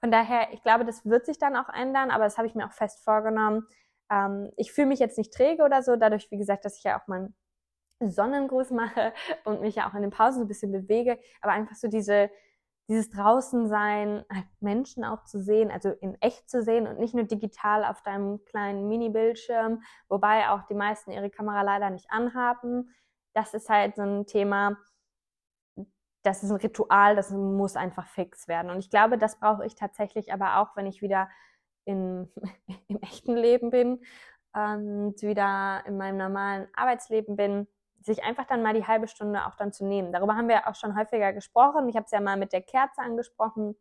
Von 0.00 0.10
daher, 0.10 0.52
ich 0.52 0.62
glaube, 0.62 0.84
das 0.84 1.04
wird 1.04 1.26
sich 1.26 1.38
dann 1.38 1.56
auch 1.56 1.68
ändern, 1.68 2.10
aber 2.10 2.24
das 2.24 2.38
habe 2.38 2.48
ich 2.48 2.54
mir 2.54 2.66
auch 2.66 2.72
fest 2.72 3.04
vorgenommen. 3.04 3.66
Ähm, 4.10 4.50
ich 4.56 4.72
fühle 4.72 4.88
mich 4.88 4.98
jetzt 4.98 5.18
nicht 5.18 5.32
träge 5.32 5.62
oder 5.62 5.82
so, 5.82 5.96
dadurch, 5.96 6.30
wie 6.30 6.38
gesagt, 6.38 6.64
dass 6.64 6.78
ich 6.78 6.84
ja 6.84 7.00
auch 7.00 7.06
meinen 7.06 7.34
Sonnengruß 8.00 8.70
mache 8.70 9.12
und 9.44 9.60
mich 9.60 9.76
ja 9.76 9.88
auch 9.88 9.94
in 9.94 10.02
den 10.02 10.10
Pausen 10.10 10.38
so 10.38 10.44
ein 10.44 10.48
bisschen 10.48 10.72
bewege, 10.72 11.18
aber 11.40 11.52
einfach 11.52 11.76
so 11.76 11.86
diese, 11.88 12.30
dieses 12.88 13.10
Draußensein, 13.10 14.24
halt 14.32 14.46
Menschen 14.60 15.04
auch 15.04 15.24
zu 15.24 15.40
sehen, 15.40 15.70
also 15.70 15.90
in 15.90 16.20
echt 16.20 16.50
zu 16.50 16.62
sehen 16.62 16.88
und 16.88 16.98
nicht 16.98 17.14
nur 17.14 17.24
digital 17.24 17.84
auf 17.84 18.02
deinem 18.02 18.44
kleinen 18.46 18.88
Mini-Bildschirm, 18.88 19.82
wobei 20.08 20.48
auch 20.48 20.62
die 20.64 20.74
meisten 20.74 21.12
ihre 21.12 21.30
Kamera 21.30 21.62
leider 21.62 21.90
nicht 21.90 22.10
anhaben 22.10 22.90
das 23.32 23.54
ist 23.54 23.68
halt 23.68 23.96
so 23.96 24.02
ein 24.02 24.26
Thema, 24.26 24.76
das 26.22 26.42
ist 26.42 26.50
ein 26.50 26.56
Ritual, 26.56 27.16
das 27.16 27.30
muss 27.30 27.76
einfach 27.76 28.06
fix 28.08 28.48
werden. 28.48 28.70
Und 28.70 28.78
ich 28.78 28.90
glaube, 28.90 29.18
das 29.18 29.38
brauche 29.38 29.64
ich 29.64 29.74
tatsächlich 29.74 30.32
aber 30.32 30.58
auch, 30.58 30.76
wenn 30.76 30.86
ich 30.86 31.02
wieder 31.02 31.28
in, 31.84 32.30
im 32.88 33.00
echten 33.00 33.36
Leben 33.36 33.70
bin 33.70 34.02
und 34.52 35.22
wieder 35.22 35.82
in 35.86 35.96
meinem 35.96 36.18
normalen 36.18 36.68
Arbeitsleben 36.74 37.36
bin, 37.36 37.68
sich 38.02 38.24
einfach 38.24 38.46
dann 38.46 38.62
mal 38.62 38.74
die 38.74 38.86
halbe 38.86 39.08
Stunde 39.08 39.46
auch 39.46 39.54
dann 39.56 39.72
zu 39.72 39.84
nehmen. 39.84 40.12
Darüber 40.12 40.34
haben 40.34 40.48
wir 40.48 40.66
auch 40.68 40.74
schon 40.74 40.96
häufiger 40.96 41.32
gesprochen. 41.32 41.88
Ich 41.88 41.96
habe 41.96 42.06
es 42.06 42.10
ja 42.10 42.20
mal 42.20 42.36
mit 42.36 42.52
der 42.52 42.62
Kerze 42.62 43.02
angesprochen. 43.02 43.76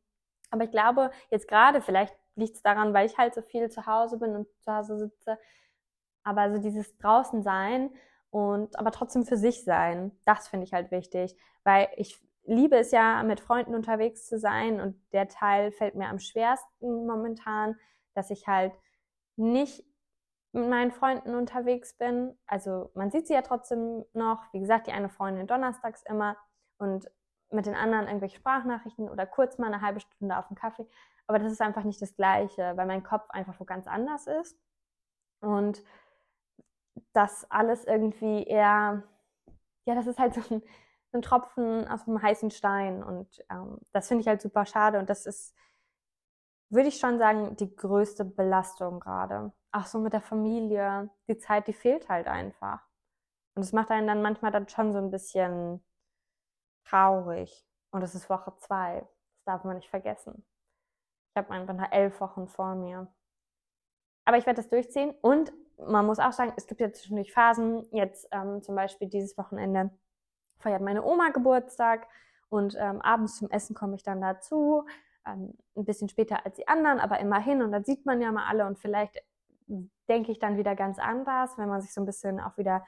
Aber 0.52 0.64
ich 0.64 0.72
glaube, 0.72 1.12
jetzt 1.30 1.48
gerade, 1.48 1.82
vielleicht 1.82 2.16
liegt 2.36 2.56
es 2.56 2.62
daran, 2.62 2.94
weil 2.94 3.06
ich 3.06 3.18
halt 3.18 3.34
so 3.34 3.42
viel 3.42 3.70
zu 3.70 3.86
Hause 3.86 4.18
bin 4.18 4.36
und 4.36 4.48
zu 4.62 4.74
Hause 4.74 4.98
sitze, 4.98 5.38
aber 6.24 6.52
so 6.52 6.60
dieses 6.60 6.98
Draußensein 6.98 7.92
und 8.32 8.78
aber 8.78 8.92
trotzdem 8.92 9.26
für 9.26 9.38
sich 9.38 9.64
sein. 9.64 10.12
Das 10.26 10.48
finde 10.48 10.66
ich 10.66 10.74
halt 10.74 10.92
wichtig, 10.92 11.36
weil 11.64 11.88
ich 11.96 12.22
liebe 12.44 12.78
es 12.78 12.92
ja, 12.92 13.22
mit 13.24 13.40
Freunden 13.40 13.76
unterwegs 13.76 14.26
zu 14.26 14.40
sein 14.40 14.80
und 14.82 15.00
der 15.14 15.28
Teil 15.28 15.72
fällt 15.72 15.96
mir 15.96 16.08
am 16.08 16.20
schwersten 16.20 17.06
momentan, 17.06 17.76
dass 18.16 18.32
ich 18.32 18.48
halt 18.48 18.74
nicht 19.36 19.84
mit 20.52 20.68
meinen 20.68 20.92
Freunden 20.92 21.36
unterwegs 21.36 21.96
bin. 21.96 22.36
Also 22.48 22.92
man 22.96 23.12
sieht 23.12 23.28
sie 23.28 23.34
ja 23.34 23.44
trotzdem 23.44 24.04
noch. 24.14 24.42
Wie 24.52 24.60
gesagt, 24.60 24.88
die 24.88 24.92
eine 24.92 25.10
Freundin 25.10 25.46
donnerstags 25.48 26.04
immer 26.04 26.38
und 26.80 27.10
mit 27.52 27.66
den 27.66 27.76
anderen 27.76 28.08
irgendwelche 28.08 28.38
Sprachnachrichten 28.38 29.10
oder 29.10 29.26
kurz 29.26 29.58
mal 29.58 29.68
eine 29.68 29.82
halbe 29.82 30.00
Stunde 30.00 30.38
auf 30.38 30.48
dem 30.48 30.56
Kaffee. 30.56 30.88
Aber 31.28 31.38
das 31.38 31.52
ist 31.52 31.62
einfach 31.62 31.84
nicht 31.84 32.02
das 32.02 32.16
Gleiche, 32.16 32.74
weil 32.76 32.88
mein 32.88 33.04
Kopf 33.04 33.30
einfach 33.30 33.60
wo 33.60 33.66
ganz 33.66 33.86
anders 33.86 34.26
ist. 34.26 34.60
Und 35.42 35.84
das 37.14 37.50
alles 37.50 37.86
irgendwie 37.86 38.44
eher, 38.44 39.04
ja, 39.86 39.96
das 39.96 40.08
ist 40.08 40.20
halt 40.20 40.34
so 40.34 40.42
ein, 40.54 40.62
ein 41.12 41.22
Tropfen 41.22 41.88
aus 41.88 42.08
einem 42.08 42.22
heißen 42.22 42.52
Stein. 42.52 43.04
Und 43.04 43.44
ähm, 43.50 43.80
das 43.92 44.08
finde 44.08 44.22
ich 44.22 44.28
halt 44.28 44.42
super 44.42 44.66
schade. 44.66 45.00
Und 45.00 45.10
das 45.10 45.26
ist, 45.26 45.56
würde 46.70 46.90
ich 46.90 47.00
schon 47.00 47.18
sagen, 47.18 47.56
die 47.56 47.76
größte 47.76 48.26
Belastung 48.26 49.00
gerade. 49.00 49.52
Auch 49.72 49.86
so 49.86 50.00
mit 50.00 50.14
der 50.14 50.22
Familie. 50.22 51.10
Die 51.28 51.38
Zeit, 51.38 51.68
die 51.68 51.74
fehlt 51.74 52.10
halt 52.10 52.28
einfach. 52.28 52.88
Und 53.56 53.64
es 53.64 53.74
macht 53.74 53.92
einen 53.92 54.08
dann 54.08 54.22
manchmal 54.22 54.52
dann 54.52 54.70
schon 54.70 54.94
so 54.94 55.00
ein 55.00 55.12
bisschen 55.12 55.84
traurig. 56.86 57.66
Und 57.92 58.04
es 58.04 58.16
ist 58.16 58.30
Woche 58.30 58.56
zwei. 58.58 59.02
Das 59.02 59.46
darf 59.46 59.64
man 59.64 59.76
nicht 59.76 59.90
vergessen. 59.90 60.46
Ich 61.34 61.38
habe 61.38 61.52
einfach 61.52 61.74
noch 61.74 61.92
elf 61.92 62.20
Wochen 62.22 62.48
vor 62.48 62.76
mir. 62.76 63.08
Aber 64.26 64.38
ich 64.38 64.46
werde 64.46 64.62
das 64.62 64.70
durchziehen. 64.70 65.16
Und 65.22 65.52
man 65.88 66.06
muss 66.06 66.20
auch 66.20 66.32
sagen, 66.32 66.54
es 66.58 66.68
gibt 66.68 66.82
ja 66.82 66.92
zwischendurch 66.92 67.32
Phasen. 67.32 67.86
Jetzt 67.92 68.28
ähm, 68.32 68.62
zum 68.62 68.76
Beispiel 68.76 69.08
dieses 69.08 69.38
Wochenende 69.38 69.92
feiert 70.60 70.82
meine 70.82 71.04
Oma 71.04 71.30
Geburtstag. 71.30 72.08
Und 72.50 72.76
ähm, 72.80 73.02
abends 73.02 73.38
zum 73.38 73.50
Essen 73.50 73.76
komme 73.76 73.96
ich 73.96 74.04
dann 74.04 74.22
dazu. 74.22 74.86
Ähm, 75.26 75.54
ein 75.76 75.86
bisschen 75.86 76.10
später 76.10 76.46
als 76.46 76.56
die 76.56 76.68
anderen, 76.68 77.00
aber 77.00 77.20
immerhin. 77.20 77.62
Und 77.62 77.72
dann 77.72 77.84
sieht 77.84 78.06
man 78.06 78.22
ja 78.22 78.32
mal 78.32 78.48
alle. 78.48 78.66
Und 78.66 78.80
vielleicht 78.80 79.24
denke 80.10 80.32
ich 80.32 80.40
dann 80.40 80.58
wieder 80.58 80.76
ganz 80.76 81.00
anders, 81.00 81.58
wenn 81.58 81.70
man 81.70 81.82
sich 81.82 81.94
so 81.94 82.02
ein 82.02 82.06
bisschen 82.06 82.40
auch 82.40 82.58
wieder 82.58 82.86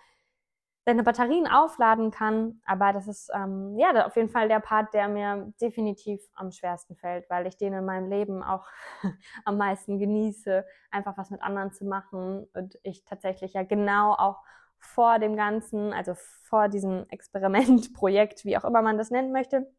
seine 0.85 1.03
Batterien 1.03 1.47
aufladen 1.47 2.11
kann. 2.11 2.61
Aber 2.65 2.93
das 2.93 3.07
ist 3.07 3.29
ähm, 3.33 3.77
ja 3.77 4.05
auf 4.05 4.15
jeden 4.15 4.29
Fall 4.29 4.47
der 4.47 4.59
Part, 4.59 4.93
der 4.93 5.07
mir 5.07 5.53
definitiv 5.61 6.21
am 6.33 6.51
schwersten 6.51 6.95
fällt, 6.95 7.29
weil 7.29 7.45
ich 7.47 7.57
den 7.57 7.73
in 7.73 7.85
meinem 7.85 8.09
Leben 8.09 8.43
auch 8.43 8.65
am 9.45 9.57
meisten 9.57 9.99
genieße, 9.99 10.65
einfach 10.89 11.17
was 11.17 11.29
mit 11.29 11.41
anderen 11.41 11.71
zu 11.71 11.85
machen 11.85 12.47
und 12.53 12.79
ich 12.83 13.05
tatsächlich 13.05 13.53
ja 13.53 13.63
genau 13.63 14.13
auch 14.13 14.41
vor 14.79 15.19
dem 15.19 15.35
Ganzen, 15.35 15.93
also 15.93 16.13
vor 16.15 16.67
diesem 16.67 17.05
Experimentprojekt, 17.09 18.45
wie 18.45 18.57
auch 18.57 18.65
immer 18.65 18.81
man 18.81 18.97
das 18.97 19.11
nennen 19.11 19.31
möchte, 19.31 19.71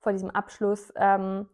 vor 0.00 0.12
diesem 0.12 0.30
Abschluss, 0.30 0.92
ähm, 0.96 1.48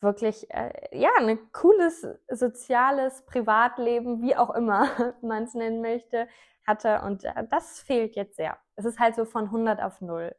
wirklich 0.00 0.48
äh, 0.50 0.70
ja 0.96 1.10
ein 1.18 1.50
cooles 1.52 2.06
soziales 2.30 3.24
Privatleben, 3.26 4.22
wie 4.22 4.36
auch 4.36 4.50
immer 4.54 4.88
man 5.22 5.42
es 5.42 5.54
nennen 5.54 5.80
möchte, 5.82 6.28
hatte. 6.68 7.02
Und 7.02 7.24
äh, 7.24 7.46
das 7.50 7.80
fehlt 7.80 8.14
jetzt 8.16 8.36
sehr. 8.36 8.58
Es 8.76 8.84
ist 8.84 9.00
halt 9.00 9.16
so 9.16 9.24
von 9.24 9.46
100 9.46 9.80
auf 9.82 10.00
0. 10.00 10.34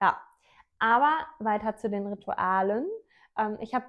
Ja, 0.00 0.20
aber 0.78 1.26
weiter 1.40 1.76
zu 1.76 1.90
den 1.90 2.06
Ritualen. 2.06 2.86
Ähm, 3.36 3.58
ich 3.60 3.74
habe 3.74 3.86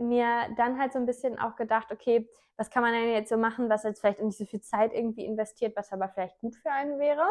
mir 0.00 0.48
dann 0.56 0.78
halt 0.78 0.92
so 0.92 0.98
ein 0.98 1.06
bisschen 1.06 1.38
auch 1.38 1.56
gedacht, 1.56 1.92
okay, 1.92 2.28
was 2.56 2.70
kann 2.70 2.82
man 2.82 2.92
denn 2.92 3.12
jetzt 3.12 3.28
so 3.28 3.36
machen, 3.36 3.68
was 3.68 3.84
jetzt 3.84 4.00
vielleicht 4.00 4.20
nicht 4.20 4.38
so 4.38 4.44
viel 4.46 4.60
Zeit 4.60 4.92
irgendwie 4.92 5.24
investiert, 5.24 5.76
was 5.76 5.92
aber 5.92 6.08
vielleicht 6.08 6.38
gut 6.40 6.56
für 6.56 6.70
einen 6.70 6.98
wäre. 6.98 7.26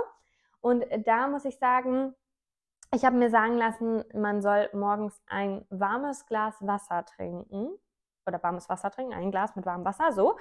Und 0.62 0.86
da 1.06 1.28
muss 1.28 1.46
ich 1.46 1.58
sagen, 1.58 2.13
ich 2.94 3.06
habe 3.06 3.15
mir 3.15 3.30
sagen 3.30 3.58
lassen, 3.58 4.04
man 4.13 4.41
soll 4.41 4.70
morgens 4.74 5.22
ein 5.28 5.65
warmes 5.70 6.26
Glas 6.26 6.56
Wasser 6.60 7.06
trinken 7.06 7.70
oder 8.26 8.41
warmes 8.44 8.70
Wasser 8.70 8.91
trinken, 8.91 9.13
ein 9.13 9.32
Glas 9.32 9.56
mit 9.56 9.65
warmem 9.65 9.86
Wasser, 9.86 10.12
so 10.12 10.38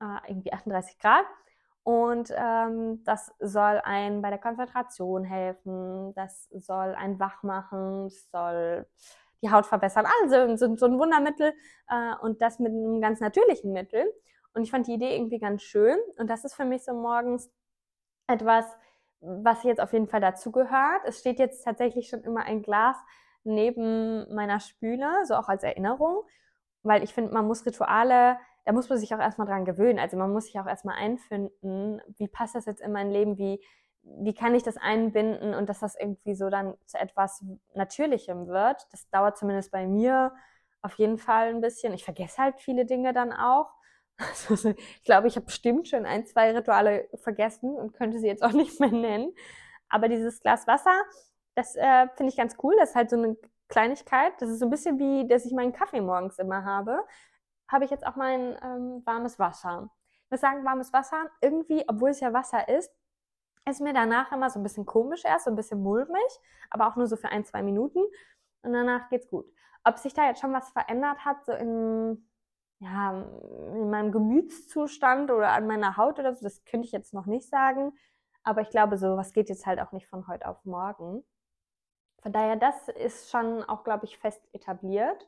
äh, 0.00 0.30
irgendwie 0.30 0.52
38 0.52 0.98
Grad. 0.98 1.26
Und 1.84 2.32
ähm, 2.36 3.02
das 3.04 3.32
soll 3.40 3.80
einen 3.82 4.22
bei 4.22 4.30
der 4.30 4.38
Konzentration 4.38 5.24
helfen, 5.24 6.14
das 6.14 6.48
soll 6.52 6.94
einen 6.94 7.18
wach 7.18 7.42
machen, 7.42 8.04
das 8.04 8.30
soll 8.30 8.86
die 9.42 9.50
Haut 9.50 9.66
verbessern. 9.66 10.06
Also 10.22 10.56
so, 10.56 10.76
so 10.76 10.86
ein 10.86 10.98
Wundermittel 10.98 11.52
äh, 11.88 12.14
und 12.20 12.40
das 12.40 12.60
mit 12.60 12.72
einem 12.72 13.00
ganz 13.00 13.20
natürlichen 13.20 13.72
Mittel. 13.72 14.04
Und 14.54 14.62
ich 14.62 14.70
fand 14.70 14.86
die 14.86 14.94
Idee 14.94 15.16
irgendwie 15.16 15.40
ganz 15.40 15.62
schön. 15.62 15.98
Und 16.18 16.30
das 16.30 16.44
ist 16.44 16.54
für 16.54 16.64
mich 16.64 16.84
so 16.84 16.92
morgens 16.94 17.50
etwas, 18.28 18.64
was 19.20 19.62
jetzt 19.64 19.80
auf 19.80 19.92
jeden 19.92 20.08
Fall 20.08 20.20
dazugehört. 20.20 21.02
Es 21.04 21.18
steht 21.18 21.38
jetzt 21.38 21.64
tatsächlich 21.64 22.08
schon 22.08 22.22
immer 22.22 22.44
ein 22.44 22.62
Glas 22.62 22.96
neben 23.44 24.32
meiner 24.34 24.60
Spüle, 24.60 25.24
so 25.24 25.34
auch 25.34 25.48
als 25.48 25.64
Erinnerung, 25.64 26.22
weil 26.82 27.02
ich 27.02 27.12
finde, 27.12 27.32
man 27.32 27.46
muss 27.46 27.66
Rituale 27.66 28.38
da 28.64 28.72
muss 28.72 28.88
man 28.88 28.98
sich 28.98 29.14
auch 29.14 29.18
erstmal 29.18 29.46
dran 29.46 29.64
gewöhnen. 29.64 29.98
Also 29.98 30.16
man 30.16 30.32
muss 30.32 30.46
sich 30.46 30.58
auch 30.60 30.66
erstmal 30.66 30.96
einfinden, 30.96 32.00
wie 32.16 32.28
passt 32.28 32.54
das 32.54 32.66
jetzt 32.66 32.80
in 32.80 32.92
mein 32.92 33.10
Leben, 33.10 33.36
wie, 33.38 33.60
wie 34.02 34.34
kann 34.34 34.54
ich 34.54 34.62
das 34.62 34.76
einbinden 34.76 35.54
und 35.54 35.68
dass 35.68 35.80
das 35.80 35.96
irgendwie 35.98 36.34
so 36.34 36.48
dann 36.48 36.74
zu 36.86 36.98
etwas 36.98 37.44
Natürlichem 37.74 38.46
wird. 38.46 38.86
Das 38.92 39.08
dauert 39.10 39.36
zumindest 39.36 39.72
bei 39.72 39.86
mir 39.86 40.32
auf 40.80 40.94
jeden 40.94 41.18
Fall 41.18 41.48
ein 41.48 41.60
bisschen. 41.60 41.92
Ich 41.92 42.04
vergesse 42.04 42.38
halt 42.38 42.60
viele 42.60 42.84
Dinge 42.86 43.12
dann 43.12 43.32
auch. 43.32 43.70
Also 44.48 44.68
ich 44.68 45.04
glaube, 45.04 45.26
ich 45.26 45.34
habe 45.34 45.46
bestimmt 45.46 45.88
schon 45.88 46.06
ein, 46.06 46.26
zwei 46.26 46.52
Rituale 46.52 47.08
vergessen 47.14 47.74
und 47.74 47.94
könnte 47.94 48.20
sie 48.20 48.26
jetzt 48.28 48.44
auch 48.44 48.52
nicht 48.52 48.78
mehr 48.78 48.92
nennen. 48.92 49.34
Aber 49.88 50.08
dieses 50.08 50.40
Glas 50.40 50.66
Wasser, 50.68 51.02
das 51.56 51.74
äh, 51.74 52.06
finde 52.14 52.30
ich 52.30 52.36
ganz 52.36 52.56
cool. 52.62 52.76
Das 52.78 52.90
ist 52.90 52.94
halt 52.94 53.10
so 53.10 53.16
eine 53.16 53.36
Kleinigkeit. 53.68 54.34
Das 54.38 54.50
ist 54.50 54.60
so 54.60 54.66
ein 54.66 54.70
bisschen 54.70 54.98
wie, 54.98 55.26
dass 55.26 55.44
ich 55.44 55.52
meinen 55.52 55.72
Kaffee 55.72 56.00
morgens 56.00 56.38
immer 56.38 56.64
habe 56.64 57.02
habe 57.72 57.84
ich 57.84 57.90
jetzt 57.90 58.06
auch 58.06 58.16
mein 58.16 58.56
ähm, 58.62 59.02
warmes 59.04 59.38
Wasser. 59.38 59.90
Ich 60.24 60.30
muss 60.30 60.40
sagen, 60.40 60.64
warmes 60.64 60.92
Wasser, 60.92 61.30
irgendwie, 61.40 61.84
obwohl 61.88 62.10
es 62.10 62.20
ja 62.20 62.32
Wasser 62.32 62.68
ist, 62.68 62.90
ist 63.68 63.80
mir 63.80 63.92
danach 63.92 64.32
immer 64.32 64.50
so 64.50 64.58
ein 64.58 64.62
bisschen 64.62 64.86
komisch 64.86 65.24
erst, 65.24 65.44
so 65.44 65.50
ein 65.50 65.56
bisschen 65.56 65.82
mulmig, 65.82 66.40
aber 66.70 66.88
auch 66.88 66.96
nur 66.96 67.06
so 67.06 67.16
für 67.16 67.28
ein, 67.28 67.44
zwei 67.44 67.62
Minuten. 67.62 68.00
Und 68.62 68.72
danach 68.72 69.08
geht's 69.08 69.28
gut. 69.28 69.46
Ob 69.84 69.98
sich 69.98 70.14
da 70.14 70.26
jetzt 70.26 70.40
schon 70.40 70.52
was 70.52 70.70
verändert 70.70 71.24
hat, 71.24 71.44
so 71.44 71.52
in, 71.52 72.28
ja, 72.78 73.12
in 73.74 73.90
meinem 73.90 74.12
Gemütszustand 74.12 75.30
oder 75.30 75.50
an 75.50 75.66
meiner 75.66 75.96
Haut 75.96 76.18
oder 76.18 76.34
so, 76.34 76.42
das 76.42 76.64
könnte 76.64 76.86
ich 76.86 76.92
jetzt 76.92 77.14
noch 77.14 77.26
nicht 77.26 77.48
sagen. 77.48 77.92
Aber 78.44 78.60
ich 78.60 78.70
glaube, 78.70 78.98
so 78.98 79.16
was 79.16 79.32
geht 79.32 79.48
jetzt 79.48 79.66
halt 79.66 79.80
auch 79.80 79.92
nicht 79.92 80.08
von 80.08 80.26
heute 80.26 80.48
auf 80.48 80.64
morgen. 80.64 81.24
Von 82.22 82.32
daher, 82.32 82.56
das 82.56 82.88
ist 82.88 83.30
schon 83.30 83.62
auch, 83.64 83.84
glaube 83.84 84.04
ich, 84.06 84.18
fest 84.18 84.42
etabliert. 84.52 85.26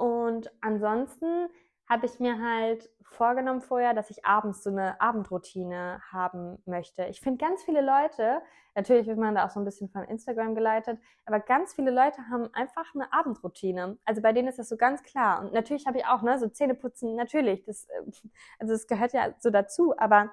Und 0.00 0.50
ansonsten 0.62 1.50
habe 1.86 2.06
ich 2.06 2.20
mir 2.20 2.40
halt 2.40 2.88
vorgenommen 3.02 3.60
vorher, 3.60 3.92
dass 3.92 4.08
ich 4.08 4.24
abends 4.24 4.62
so 4.62 4.70
eine 4.70 4.98
Abendroutine 4.98 6.00
haben 6.10 6.56
möchte. 6.64 7.04
Ich 7.04 7.20
finde 7.20 7.44
ganz 7.44 7.62
viele 7.64 7.82
Leute, 7.82 8.40
natürlich 8.74 9.06
wird 9.06 9.18
man 9.18 9.34
da 9.34 9.44
auch 9.44 9.50
so 9.50 9.60
ein 9.60 9.66
bisschen 9.66 9.90
von 9.90 10.04
Instagram 10.04 10.54
geleitet, 10.54 10.98
aber 11.26 11.38
ganz 11.38 11.74
viele 11.74 11.90
Leute 11.90 12.16
haben 12.30 12.48
einfach 12.54 12.94
eine 12.94 13.12
Abendroutine. 13.12 13.98
Also 14.06 14.22
bei 14.22 14.32
denen 14.32 14.48
ist 14.48 14.58
das 14.58 14.70
so 14.70 14.78
ganz 14.78 15.02
klar. 15.02 15.42
Und 15.42 15.52
natürlich 15.52 15.86
habe 15.86 15.98
ich 15.98 16.06
auch, 16.06 16.22
ne, 16.22 16.38
so 16.38 16.48
Zähneputzen, 16.48 17.14
natürlich, 17.14 17.62
das, 17.64 17.86
äh, 17.90 18.28
also 18.58 18.72
das 18.72 18.86
gehört 18.86 19.12
ja 19.12 19.34
so 19.38 19.50
dazu, 19.50 19.92
aber 19.98 20.30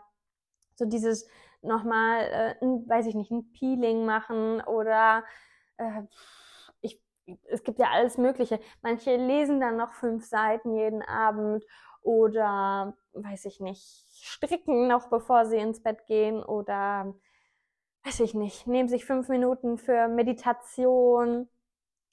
so 0.76 0.86
dieses 0.86 1.28
nochmal, 1.62 2.56
äh, 2.62 2.66
weiß 2.88 3.08
ich 3.08 3.16
nicht, 3.16 3.32
ein 3.32 3.52
Peeling 3.52 4.06
machen 4.06 4.62
oder 4.62 5.26
äh, 5.76 6.04
es 7.50 7.64
gibt 7.64 7.80
ja 7.80 7.88
alles 7.92 8.18
Mögliche. 8.18 8.60
Manche 8.82 9.16
lesen 9.16 9.60
dann 9.60 9.78
noch 9.78 9.94
fünf 9.94 10.26
Seiten 10.26 10.76
jeden 10.76 11.02
Abend 11.02 11.66
oder, 12.02 12.96
weiß 13.14 13.46
ich 13.46 13.60
nicht, 13.60 13.84
stricken 14.14 14.88
noch 14.88 15.10
bevor 15.10 15.46
sie 15.46 15.58
ins 15.58 15.84
Bett 15.84 16.06
gehen 16.06 16.44
oder, 16.44 17.14
weiß 18.06 18.22
ich 18.22 18.34
nicht, 18.34 18.68
nehmen 18.68 18.90
sich 18.90 19.06
fünf 19.06 19.30
Minuten 19.30 19.78
für 19.78 20.08
Meditation. 20.08 21.50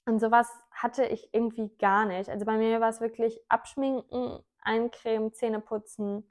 Und 0.05 0.19
sowas 0.19 0.51
hatte 0.71 1.05
ich 1.05 1.33
irgendwie 1.33 1.75
gar 1.77 2.05
nicht. 2.05 2.29
Also 2.29 2.45
bei 2.45 2.57
mir 2.57 2.79
war 2.81 2.89
es 2.89 3.01
wirklich 3.01 3.39
abschminken, 3.47 4.39
eincremen, 4.61 5.33
Zähne 5.33 5.61
putzen, 5.61 6.29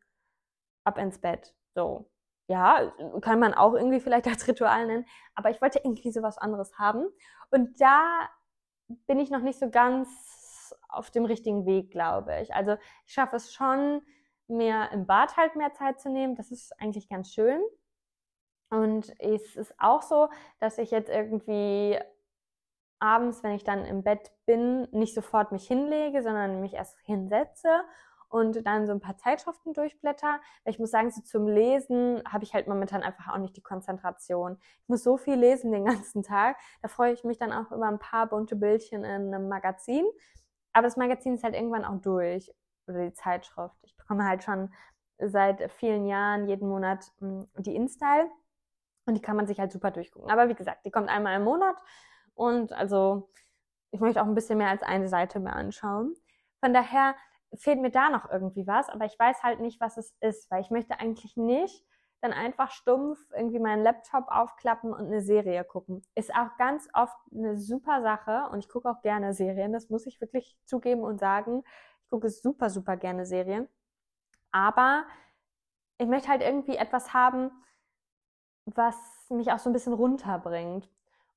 ab 0.85 0.99
ins 0.99 1.21
Bett. 1.21 1.55
So. 1.75 2.11
Ja, 2.47 2.93
kann 3.23 3.41
man 3.41 3.55
auch 3.55 3.73
irgendwie 3.73 4.01
vielleicht 4.01 4.27
als 4.27 4.47
Ritual 4.47 4.87
nennen, 4.87 5.07
aber 5.35 5.51
ich 5.51 5.63
wollte 5.63 5.81
irgendwie 5.83 6.13
sowas 6.13 6.37
anderes 6.37 6.79
haben. 6.79 7.07
Und 7.51 7.81
da 7.81 8.29
bin 9.07 9.19
ich 9.19 9.31
noch 9.31 9.43
nicht 9.43 9.59
so 9.59 9.71
ganz 9.71 10.75
auf 10.89 11.11
dem 11.11 11.25
richtigen 11.25 11.67
Weg, 11.67 11.91
glaube 11.91 12.41
ich. 12.41 12.55
Also 12.55 12.77
ich 13.07 13.13
schaffe 13.13 13.37
es 13.37 13.53
schon, 13.53 14.03
mir 14.47 14.91
im 14.93 15.07
Bad 15.07 15.37
halt 15.37 15.57
mehr 15.57 15.73
Zeit 15.73 16.01
zu 16.01 16.11
nehmen. 16.11 16.37
Das 16.37 16.51
ist 16.51 16.73
eigentlich 16.81 17.09
ganz 17.09 17.33
schön. 17.33 17.61
Und 18.71 19.13
es 19.21 19.57
ist 19.57 19.75
auch 19.79 20.03
so, 20.03 20.29
dass 20.59 20.79
ich 20.79 20.91
jetzt 20.91 21.09
irgendwie 21.09 21.99
abends, 22.99 23.43
wenn 23.43 23.53
ich 23.53 23.65
dann 23.65 23.85
im 23.85 24.03
Bett 24.03 24.33
bin, 24.47 24.89
nicht 24.91 25.15
sofort 25.15 25.53
mich 25.53 25.67
hinlege, 25.67 26.23
sondern 26.23 26.61
mich 26.61 26.75
erst 26.75 26.99
hinsetze 27.01 27.85
und 28.29 28.67
dann 28.67 28.87
so 28.87 28.93
ein 28.93 29.01
paar 29.01 29.17
Zeitschriften 29.17 29.73
durchblätter. 29.75 30.41
Ich 30.65 30.79
muss 30.79 30.91
sagen, 30.91 31.11
so 31.11 31.23
zum 31.23 31.47
Lesen 31.47 32.23
habe 32.31 32.45
ich 32.45 32.55
halt 32.55 32.67
momentan 32.67 33.03
einfach 33.03 33.33
auch 33.33 33.39
nicht 33.39 33.57
die 33.57 33.63
Konzentration. 33.63 34.59
Ich 34.83 34.89
muss 34.89 35.03
so 35.03 35.17
viel 35.17 35.35
lesen 35.35 35.73
den 35.73 35.85
ganzen 35.87 36.23
Tag. 36.23 36.57
Da 36.83 36.89
freue 36.89 37.13
ich 37.13 37.25
mich 37.25 37.39
dann 37.39 37.53
auch 37.53 37.71
über 37.71 37.87
ein 37.87 37.99
paar 37.99 38.27
bunte 38.29 38.57
Bildchen 38.57 39.05
in 39.05 39.35
einem 39.35 39.49
Magazin. 39.49 40.05
Aber 40.73 40.87
das 40.87 40.97
Magazin 40.97 41.35
ist 41.35 41.45
halt 41.45 41.55
irgendwann 41.55 41.85
auch 41.85 42.01
durch. 42.01 42.53
Oder 42.87 43.07
die 43.07 43.15
Zeitschrift. 43.15 43.77
Ich 43.83 43.97
bekomme 43.97 44.27
halt 44.27 44.43
schon 44.43 44.73
seit 45.19 45.71
vielen 45.73 46.07
Jahren 46.07 46.49
jeden 46.49 46.69
Monat 46.69 47.13
hm, 47.21 47.49
die 47.59 47.75
InStyle. 47.77 48.29
Und 49.07 49.15
die 49.15 49.23
kann 49.23 49.37
man 49.37 49.47
sich 49.47 49.61
halt 49.61 49.73
super 49.73 49.91
durchgucken. 49.91 50.31
Aber 50.31 50.49
wie 50.49 50.55
gesagt, 50.55 50.85
die 50.85 50.91
kommt 50.91 51.09
einmal 51.09 51.37
im 51.37 51.45
Monat. 51.45 51.77
Und 52.35 52.73
also, 52.73 53.31
ich 53.91 54.01
möchte 54.01 54.21
auch 54.21 54.27
ein 54.27 54.35
bisschen 54.35 54.59
mehr 54.59 54.71
als 54.71 54.83
eine 54.83 55.09
Seite 55.09 55.41
mehr 55.41 55.55
anschauen. 55.55 56.15
Von 56.61 56.73
daher 56.73 57.15
fehlt 57.57 57.81
mir 57.81 57.91
da 57.91 58.11
noch 58.11 58.31
irgendwie 58.31 58.67
was, 58.67 58.89
aber 58.89 59.05
ich 59.05 59.19
weiß 59.19 59.43
halt 59.43 59.61
nicht, 59.61 59.81
was 59.81 59.97
es 59.97 60.15
ist, 60.21 60.51
weil 60.51 60.61
ich 60.61 60.71
möchte 60.71 60.99
eigentlich 61.01 61.37
nicht 61.37 61.85
dann 62.25 62.33
einfach 62.33 62.71
stumpf 62.71 63.19
irgendwie 63.37 63.59
meinen 63.59 63.83
Laptop 63.83 64.29
aufklappen 64.29 64.95
und 64.95 65.07
eine 65.07 65.21
Serie 65.21 65.63
gucken. 65.63 66.03
Ist 66.15 66.35
auch 66.35 66.57
ganz 66.57 66.89
oft 66.95 67.17
eine 67.35 67.59
super 67.59 68.01
Sache 68.01 68.49
und 68.51 68.61
ich 68.61 68.69
gucke 68.71 68.89
auch 68.89 69.03
gerne 69.03 69.35
Serien, 69.35 69.75
das 69.75 69.91
muss 69.91 70.07
ich 70.07 70.23
wirklich 70.23 70.57
zugeben 70.65 71.03
und 71.03 71.21
sagen. 71.21 71.63
Ich 72.03 72.11
gucke 72.11 72.31
super, 72.31 72.71
super 72.71 72.97
gerne 72.97 73.27
Serien. 73.27 73.69
Aber 74.53 75.05
ich 75.99 76.07
möchte 76.07 76.29
halt 76.29 76.41
irgendwie 76.41 76.77
etwas 76.77 77.13
haben, 77.13 77.51
was 78.65 78.97
mich 79.29 79.53
auch 79.53 79.59
so 79.59 79.69
ein 79.69 79.75
bisschen 79.75 79.93
runterbringt. 79.93 80.89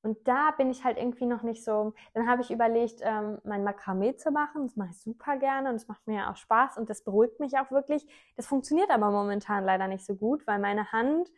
Und 0.02 0.28
da 0.28 0.52
bin 0.52 0.70
ich 0.70 0.84
halt 0.84 0.98
irgendwie 0.98 1.26
noch 1.26 1.44
nicht 1.44 1.64
so. 1.64 1.94
Dann 2.14 2.30
habe 2.30 2.42
ich 2.42 2.52
überlegt, 2.52 3.02
ähm, 3.02 3.40
mein 3.44 3.64
Makramee 3.64 4.16
zu 4.16 4.32
machen. 4.32 4.68
Das 4.68 4.76
mache 4.76 4.92
ich 4.92 5.00
super 5.02 5.38
gerne 5.38 5.70
und 5.70 5.76
es 5.76 5.88
macht 5.88 6.06
mir 6.08 6.30
auch 6.30 6.36
Spaß 6.36 6.78
und 6.78 6.90
das 6.90 7.04
beruhigt 7.04 7.40
mich 7.40 7.58
auch 7.58 7.72
wirklich. 7.72 8.08
Das 8.36 8.48
funktioniert 8.48 8.90
aber 8.90 9.12
momentan 9.12 9.66
leider 9.66 9.88
nicht 9.88 10.06
so 10.06 10.16
gut, 10.16 10.46
weil 10.48 10.60
meine 10.60 10.92
Hand 10.92 11.30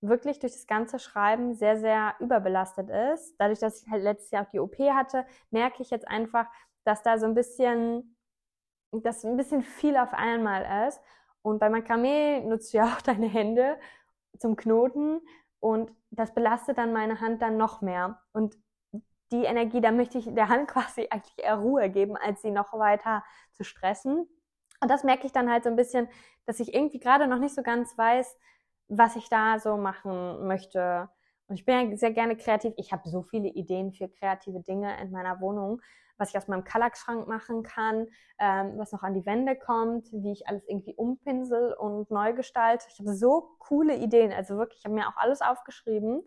wirklich 0.00 0.38
durch 0.38 0.52
das 0.52 0.66
ganze 0.66 0.98
Schreiben 0.98 1.54
sehr, 1.54 1.78
sehr 1.78 2.14
überbelastet 2.20 2.90
ist. 2.90 3.36
Dadurch, 3.38 3.60
dass 3.60 3.82
ich 3.82 3.90
halt 3.90 4.02
letztes 4.02 4.30
Jahr 4.30 4.44
auch 4.44 4.50
die 4.50 4.60
OP 4.60 4.78
hatte, 4.78 5.26
merke 5.50 5.82
ich 5.82 5.90
jetzt 5.90 6.06
einfach, 6.06 6.46
dass 6.84 7.02
da 7.02 7.18
so 7.18 7.26
ein 7.26 7.34
bisschen, 7.34 8.16
dass 8.92 9.24
ein 9.24 9.36
bisschen 9.36 9.62
viel 9.62 9.96
auf 9.96 10.12
einmal 10.12 10.88
ist. 10.88 11.00
Und 11.42 11.58
bei 11.58 11.68
Makramee 11.68 12.40
nutzt 12.40 12.72
du 12.72 12.78
ja 12.78 12.84
auch 12.94 13.02
deine 13.02 13.26
Hände 13.26 13.78
zum 14.38 14.56
Knoten 14.56 15.20
und 15.64 15.90
das 16.10 16.34
belastet 16.34 16.76
dann 16.76 16.92
meine 16.92 17.22
Hand 17.22 17.40
dann 17.40 17.56
noch 17.56 17.80
mehr. 17.80 18.20
Und 18.32 18.54
die 19.32 19.44
Energie, 19.44 19.80
da 19.80 19.92
möchte 19.92 20.18
ich 20.18 20.26
der 20.26 20.50
Hand 20.50 20.68
quasi 20.68 21.08
eigentlich 21.08 21.38
eher 21.38 21.56
Ruhe 21.56 21.88
geben, 21.88 22.18
als 22.18 22.42
sie 22.42 22.50
noch 22.50 22.74
weiter 22.74 23.24
zu 23.54 23.64
stressen. 23.64 24.28
Und 24.82 24.90
das 24.90 25.04
merke 25.04 25.24
ich 25.24 25.32
dann 25.32 25.50
halt 25.50 25.64
so 25.64 25.70
ein 25.70 25.76
bisschen, 25.76 26.06
dass 26.44 26.60
ich 26.60 26.74
irgendwie 26.74 27.00
gerade 27.00 27.26
noch 27.26 27.38
nicht 27.38 27.54
so 27.54 27.62
ganz 27.62 27.96
weiß, 27.96 28.36
was 28.88 29.16
ich 29.16 29.30
da 29.30 29.58
so 29.58 29.78
machen 29.78 30.46
möchte. 30.46 31.08
Und 31.46 31.54
ich 31.54 31.64
bin 31.64 31.92
ja 31.92 31.96
sehr 31.96 32.12
gerne 32.12 32.36
kreativ. 32.36 32.74
Ich 32.76 32.92
habe 32.92 33.08
so 33.08 33.22
viele 33.22 33.48
Ideen 33.48 33.94
für 33.94 34.10
kreative 34.10 34.60
Dinge 34.60 35.00
in 35.00 35.12
meiner 35.12 35.40
Wohnung 35.40 35.80
was 36.16 36.30
ich 36.30 36.36
aus 36.36 36.48
meinem 36.48 36.64
Kallax-Schrank 36.64 37.26
machen 37.26 37.62
kann, 37.62 38.08
ähm, 38.38 38.74
was 38.76 38.92
noch 38.92 39.02
an 39.02 39.14
die 39.14 39.26
Wände 39.26 39.56
kommt, 39.56 40.12
wie 40.12 40.32
ich 40.32 40.46
alles 40.48 40.64
irgendwie 40.68 40.94
umpinsel 40.94 41.74
und 41.74 42.10
neu 42.10 42.32
gestalte. 42.32 42.86
Ich 42.92 42.98
habe 42.98 43.14
so 43.14 43.56
coole 43.58 43.96
Ideen. 43.96 44.32
Also 44.32 44.56
wirklich, 44.56 44.80
ich 44.80 44.84
habe 44.84 44.94
mir 44.94 45.08
auch 45.08 45.16
alles 45.16 45.40
aufgeschrieben 45.40 46.22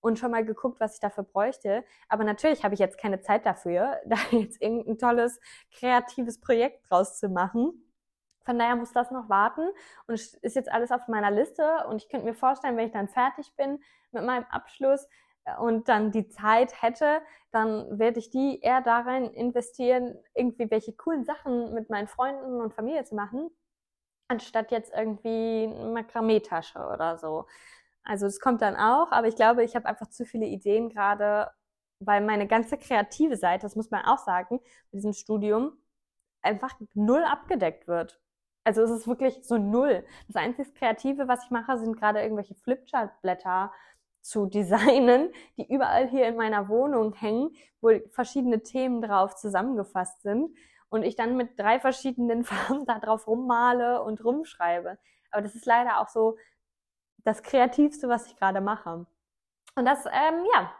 und 0.00 0.18
schon 0.18 0.30
mal 0.30 0.44
geguckt, 0.44 0.80
was 0.80 0.94
ich 0.94 1.00
dafür 1.00 1.24
bräuchte. 1.24 1.84
Aber 2.08 2.24
natürlich 2.24 2.64
habe 2.64 2.74
ich 2.74 2.80
jetzt 2.80 2.98
keine 2.98 3.20
Zeit 3.20 3.46
dafür, 3.46 4.00
da 4.06 4.16
jetzt 4.30 4.60
irgendein 4.60 4.98
tolles, 4.98 5.40
kreatives 5.72 6.40
Projekt 6.40 6.90
draus 6.90 7.18
zu 7.18 7.28
machen. 7.28 7.84
Von 8.44 8.58
daher 8.58 8.76
muss 8.76 8.92
das 8.92 9.10
noch 9.10 9.28
warten 9.28 9.68
und 10.06 10.14
ist 10.14 10.56
jetzt 10.56 10.72
alles 10.72 10.90
auf 10.90 11.06
meiner 11.06 11.30
Liste 11.30 11.86
und 11.86 12.02
ich 12.02 12.08
könnte 12.08 12.24
mir 12.24 12.34
vorstellen, 12.34 12.78
wenn 12.78 12.86
ich 12.86 12.92
dann 12.92 13.08
fertig 13.08 13.54
bin 13.56 13.78
mit 14.10 14.24
meinem 14.24 14.44
Abschluss, 14.44 15.06
und 15.58 15.88
dann 15.88 16.10
die 16.10 16.28
Zeit 16.28 16.82
hätte, 16.82 17.20
dann 17.50 17.98
werde 17.98 18.18
ich 18.18 18.30
die 18.30 18.60
eher 18.60 18.80
darin 18.80 19.24
investieren, 19.32 20.16
irgendwie 20.34 20.70
welche 20.70 20.92
coolen 20.92 21.24
Sachen 21.24 21.72
mit 21.74 21.90
meinen 21.90 22.08
Freunden 22.08 22.60
und 22.60 22.74
Familie 22.74 23.04
zu 23.04 23.14
machen, 23.14 23.50
anstatt 24.28 24.70
jetzt 24.70 24.92
irgendwie 24.94 25.64
eine 25.74 25.90
Makramee-Tasche 25.92 26.78
oder 26.78 27.18
so. 27.18 27.46
Also 28.04 28.26
es 28.26 28.40
kommt 28.40 28.62
dann 28.62 28.76
auch, 28.76 29.12
aber 29.12 29.28
ich 29.28 29.36
glaube, 29.36 29.64
ich 29.64 29.76
habe 29.76 29.86
einfach 29.86 30.08
zu 30.08 30.24
viele 30.24 30.46
Ideen 30.46 30.88
gerade, 30.88 31.50
weil 32.00 32.22
meine 32.22 32.46
ganze 32.46 32.78
kreative 32.78 33.36
Seite, 33.36 33.66
das 33.66 33.76
muss 33.76 33.90
man 33.90 34.04
auch 34.04 34.18
sagen, 34.18 34.60
mit 34.90 34.94
diesem 34.94 35.12
Studium 35.12 35.72
einfach 36.42 36.74
null 36.94 37.24
abgedeckt 37.24 37.88
wird. 37.88 38.20
Also 38.64 38.82
es 38.82 38.90
ist 38.90 39.08
wirklich 39.08 39.44
so 39.44 39.56
null. 39.58 40.04
Das 40.26 40.36
einzige 40.36 40.70
Kreative, 40.72 41.28
was 41.28 41.44
ich 41.44 41.50
mache, 41.50 41.78
sind 41.78 41.98
gerade 41.98 42.20
irgendwelche 42.20 42.54
Flipchart-Blätter 42.54 43.72
zu 44.20 44.46
designen, 44.46 45.30
die 45.56 45.72
überall 45.72 46.08
hier 46.08 46.26
in 46.26 46.36
meiner 46.36 46.68
Wohnung 46.68 47.14
hängen, 47.14 47.50
wo 47.80 47.90
verschiedene 48.10 48.62
Themen 48.62 49.00
drauf 49.00 49.36
zusammengefasst 49.36 50.22
sind 50.22 50.50
und 50.88 51.02
ich 51.02 51.16
dann 51.16 51.36
mit 51.36 51.58
drei 51.58 51.80
verschiedenen 51.80 52.44
Farben 52.44 52.86
da 52.86 52.98
drauf 52.98 53.26
rummale 53.26 54.02
und 54.02 54.24
rumschreibe. 54.24 54.98
Aber 55.30 55.42
das 55.42 55.54
ist 55.54 55.66
leider 55.66 56.00
auch 56.00 56.08
so 56.08 56.36
das 57.24 57.42
Kreativste, 57.42 58.08
was 58.08 58.26
ich 58.26 58.36
gerade 58.36 58.60
mache. 58.60 59.06
Und 59.74 59.84
das, 59.84 60.06
ähm, 60.06 60.44
ja, 60.54 60.72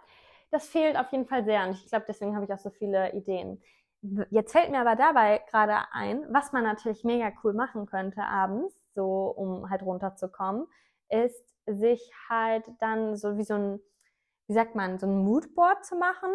das 0.50 0.68
fehlt 0.68 0.96
auf 0.96 1.10
jeden 1.12 1.26
Fall 1.26 1.44
sehr. 1.44 1.64
Und 1.66 1.72
ich 1.72 1.86
glaube, 1.86 2.06
deswegen 2.08 2.34
habe 2.34 2.44
ich 2.44 2.52
auch 2.52 2.58
so 2.58 2.70
viele 2.70 3.12
Ideen. 3.12 3.62
Jetzt 4.30 4.52
fällt 4.52 4.70
mir 4.70 4.80
aber 4.80 4.94
dabei 4.96 5.42
gerade 5.50 5.76
ein, 5.92 6.24
was 6.32 6.52
man 6.52 6.62
natürlich 6.62 7.02
mega 7.04 7.32
cool 7.42 7.52
machen 7.52 7.86
könnte 7.86 8.22
abends, 8.22 8.80
so 8.94 9.26
um 9.36 9.68
halt 9.70 9.82
runterzukommen, 9.82 10.66
ist 11.08 11.44
sich 11.70 12.12
halt 12.28 12.70
dann 12.80 13.16
so 13.16 13.36
wie 13.36 13.44
so 13.44 13.54
ein, 13.54 13.80
wie 14.46 14.54
sagt 14.54 14.74
man, 14.74 14.98
so 14.98 15.06
ein 15.06 15.24
Moodboard 15.24 15.84
zu 15.84 15.96
machen. 15.96 16.30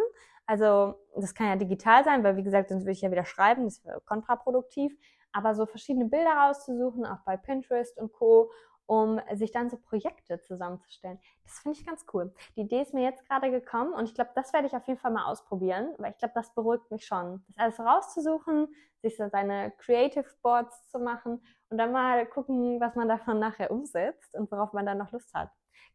Also 0.45 0.95
das 1.15 1.33
kann 1.33 1.47
ja 1.47 1.55
digital 1.55 2.03
sein, 2.03 2.23
weil 2.23 2.37
wie 2.37 2.43
gesagt, 2.43 2.69
sonst 2.69 2.83
würde 2.83 2.91
ich 2.91 3.01
ja 3.01 3.11
wieder 3.11 3.25
schreiben, 3.25 3.63
das 3.65 3.83
wäre 3.85 4.01
kontraproduktiv. 4.01 4.97
Aber 5.31 5.55
so 5.55 5.65
verschiedene 5.65 6.05
Bilder 6.05 6.33
rauszusuchen, 6.33 7.05
auch 7.05 7.19
bei 7.25 7.37
Pinterest 7.37 7.97
und 7.97 8.11
Co., 8.13 8.51
um 8.85 9.21
sich 9.33 9.51
dann 9.51 9.69
so 9.69 9.77
Projekte 9.77 10.41
zusammenzustellen. 10.41 11.19
Das 11.45 11.59
finde 11.59 11.77
ich 11.79 11.85
ganz 11.85 12.05
cool. 12.13 12.33
Die 12.55 12.61
Idee 12.61 12.81
ist 12.81 12.93
mir 12.93 13.03
jetzt 13.03 13.25
gerade 13.27 13.49
gekommen 13.49 13.93
und 13.93 14.05
ich 14.05 14.13
glaube, 14.13 14.31
das 14.35 14.51
werde 14.53 14.67
ich 14.67 14.75
auf 14.75 14.85
jeden 14.87 14.99
Fall 14.99 15.11
mal 15.11 15.25
ausprobieren, 15.25 15.93
weil 15.97 16.11
ich 16.11 16.17
glaube, 16.17 16.33
das 16.35 16.53
beruhigt 16.53 16.91
mich 16.91 17.05
schon. 17.05 17.43
Das 17.47 17.57
alles 17.57 17.79
rauszusuchen, 17.79 18.67
sich 19.01 19.15
so 19.15 19.27
seine 19.29 19.71
Creative 19.77 20.27
Boards 20.41 20.89
zu 20.89 20.99
machen 20.99 21.41
und 21.73 21.79
dann 21.79 21.91
mal 21.91 22.27
gucken, 22.27 22.79
was 22.79 22.93
man 22.93 23.07
davon 23.07 23.39
nachher 23.39 23.71
umsetzt 23.71 24.35
und 24.35 24.51
worauf 24.51 24.73
man 24.73 24.85
dann 24.85 24.99
noch 24.99 25.11
Lust 25.11 25.33
hat. 25.33 25.49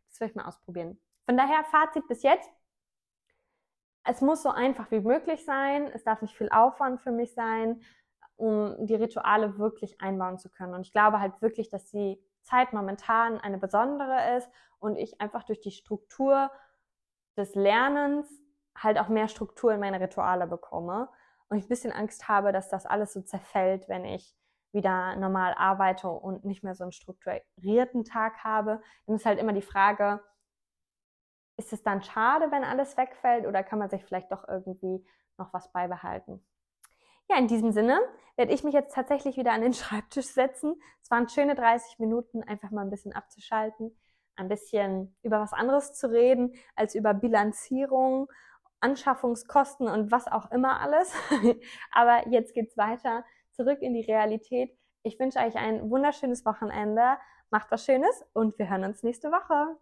Das 0.09 0.19
werde 0.19 0.33
ich 0.33 0.37
mal 0.37 0.47
ausprobieren. 0.47 1.01
Von 1.25 1.37
daher 1.37 1.63
Fazit 1.71 2.09
bis 2.09 2.25
jetzt. 2.25 2.51
Es 4.03 4.21
muss 4.21 4.43
so 4.43 4.49
einfach 4.49 4.91
wie 4.91 4.99
möglich 4.99 5.45
sein. 5.45 5.87
Es 5.95 6.03
darf 6.03 6.21
nicht 6.21 6.37
viel 6.37 6.49
Aufwand 6.49 7.01
für 7.01 7.13
mich 7.13 7.33
sein, 7.33 7.81
um 8.35 8.75
die 8.87 8.97
Rituale 8.97 9.57
wirklich 9.59 10.01
einbauen 10.01 10.37
zu 10.39 10.51
können. 10.51 10.75
Und 10.75 10.81
ich 10.81 10.91
glaube 10.91 11.21
halt 11.21 11.41
wirklich, 11.43 11.69
dass 11.69 11.89
die 11.93 12.21
Zeit 12.43 12.73
momentan 12.73 13.39
eine 13.39 13.59
besondere 13.59 14.37
ist 14.37 14.51
und 14.81 14.97
ich 14.97 15.21
einfach 15.21 15.45
durch 15.45 15.61
die 15.61 15.71
Struktur 15.71 16.51
des 17.37 17.55
Lernens 17.55 18.29
halt 18.77 18.99
auch 18.99 19.07
mehr 19.07 19.29
Struktur 19.29 19.73
in 19.73 19.79
meine 19.79 20.01
Rituale 20.01 20.49
bekomme 20.49 21.09
und 21.49 21.59
ich 21.59 21.67
ein 21.67 21.69
bisschen 21.69 21.93
Angst 21.93 22.27
habe, 22.27 22.51
dass 22.51 22.69
das 22.69 22.85
alles 22.85 23.13
so 23.13 23.23
zerfällt, 23.23 23.89
wenn 23.89 24.05
ich 24.05 24.38
wieder 24.73 25.17
normal 25.17 25.55
arbeite 25.57 26.09
und 26.09 26.45
nicht 26.45 26.63
mehr 26.63 26.75
so 26.75 26.85
einen 26.85 26.93
strukturierten 26.93 28.05
Tag 28.05 28.45
habe. 28.45 28.81
Dann 29.07 29.17
ist 29.17 29.27
halt 29.27 29.39
immer 29.39 29.53
die 29.53 29.63
Frage, 29.63 30.21
ist 31.57 31.73
es 31.73 31.83
dann 31.83 32.03
schade, 32.03 32.51
wenn 32.51 32.65
alles 32.65 32.97
wegfällt 32.97 33.47
oder 33.47 33.63
kann 33.63 33.79
man 33.79 33.91
sich 33.91 34.05
vielleicht 34.05 34.31
doch 34.31 34.47
irgendwie 34.49 35.05
noch 35.37 35.53
was 35.53 35.73
beibehalten? 35.73 36.45
Ja, 37.29 37.37
in 37.37 37.47
diesem 37.49 37.73
Sinne 37.73 38.01
werde 38.37 38.53
ich 38.53 38.65
mich 38.65 38.73
jetzt 38.73 38.95
tatsächlich 38.95 39.37
wieder 39.37 39.53
an 39.53 39.61
den 39.61 39.73
Schreibtisch 39.75 40.29
setzen. 40.29 40.81
Es 41.03 41.11
waren 41.11 41.29
schöne 41.29 41.55
30 41.55 41.99
Minuten, 41.99 42.43
einfach 42.43 42.71
mal 42.71 42.83
ein 42.83 42.91
bisschen 42.91 43.13
abzuschalten, 43.13 43.97
ein 44.37 44.49
bisschen 44.49 45.17
über 45.23 45.41
was 45.41 45.53
anderes 45.53 45.93
zu 45.95 46.11
reden, 46.11 46.55
als 46.75 46.95
über 46.95 47.13
Bilanzierung, 47.13 48.29
Anschaffungskosten 48.81 49.89
und 49.89 50.13
was 50.13 50.29
auch 50.29 50.51
immer 50.53 50.81
alles. 50.81 51.13
Aber 51.93 52.29
jetzt 52.29 52.55
geht's 52.55 52.77
weiter, 52.77 53.25
zurück 53.59 53.83
in 53.83 53.93
die 53.93 54.03
Realität. 54.03 54.71
Ich 55.03 55.19
wünsche 55.19 55.41
euch 55.41 55.57
ein 55.57 55.91
wunderschönes 55.91 56.45
Wochenende. 56.47 57.19
Macht 57.51 57.71
was 57.71 57.85
Schönes 57.85 58.25
und 58.33 58.57
wir 58.59 58.71
hören 58.71 58.85
uns 58.85 59.03
nächste 59.03 59.31
Woche. 59.33 59.77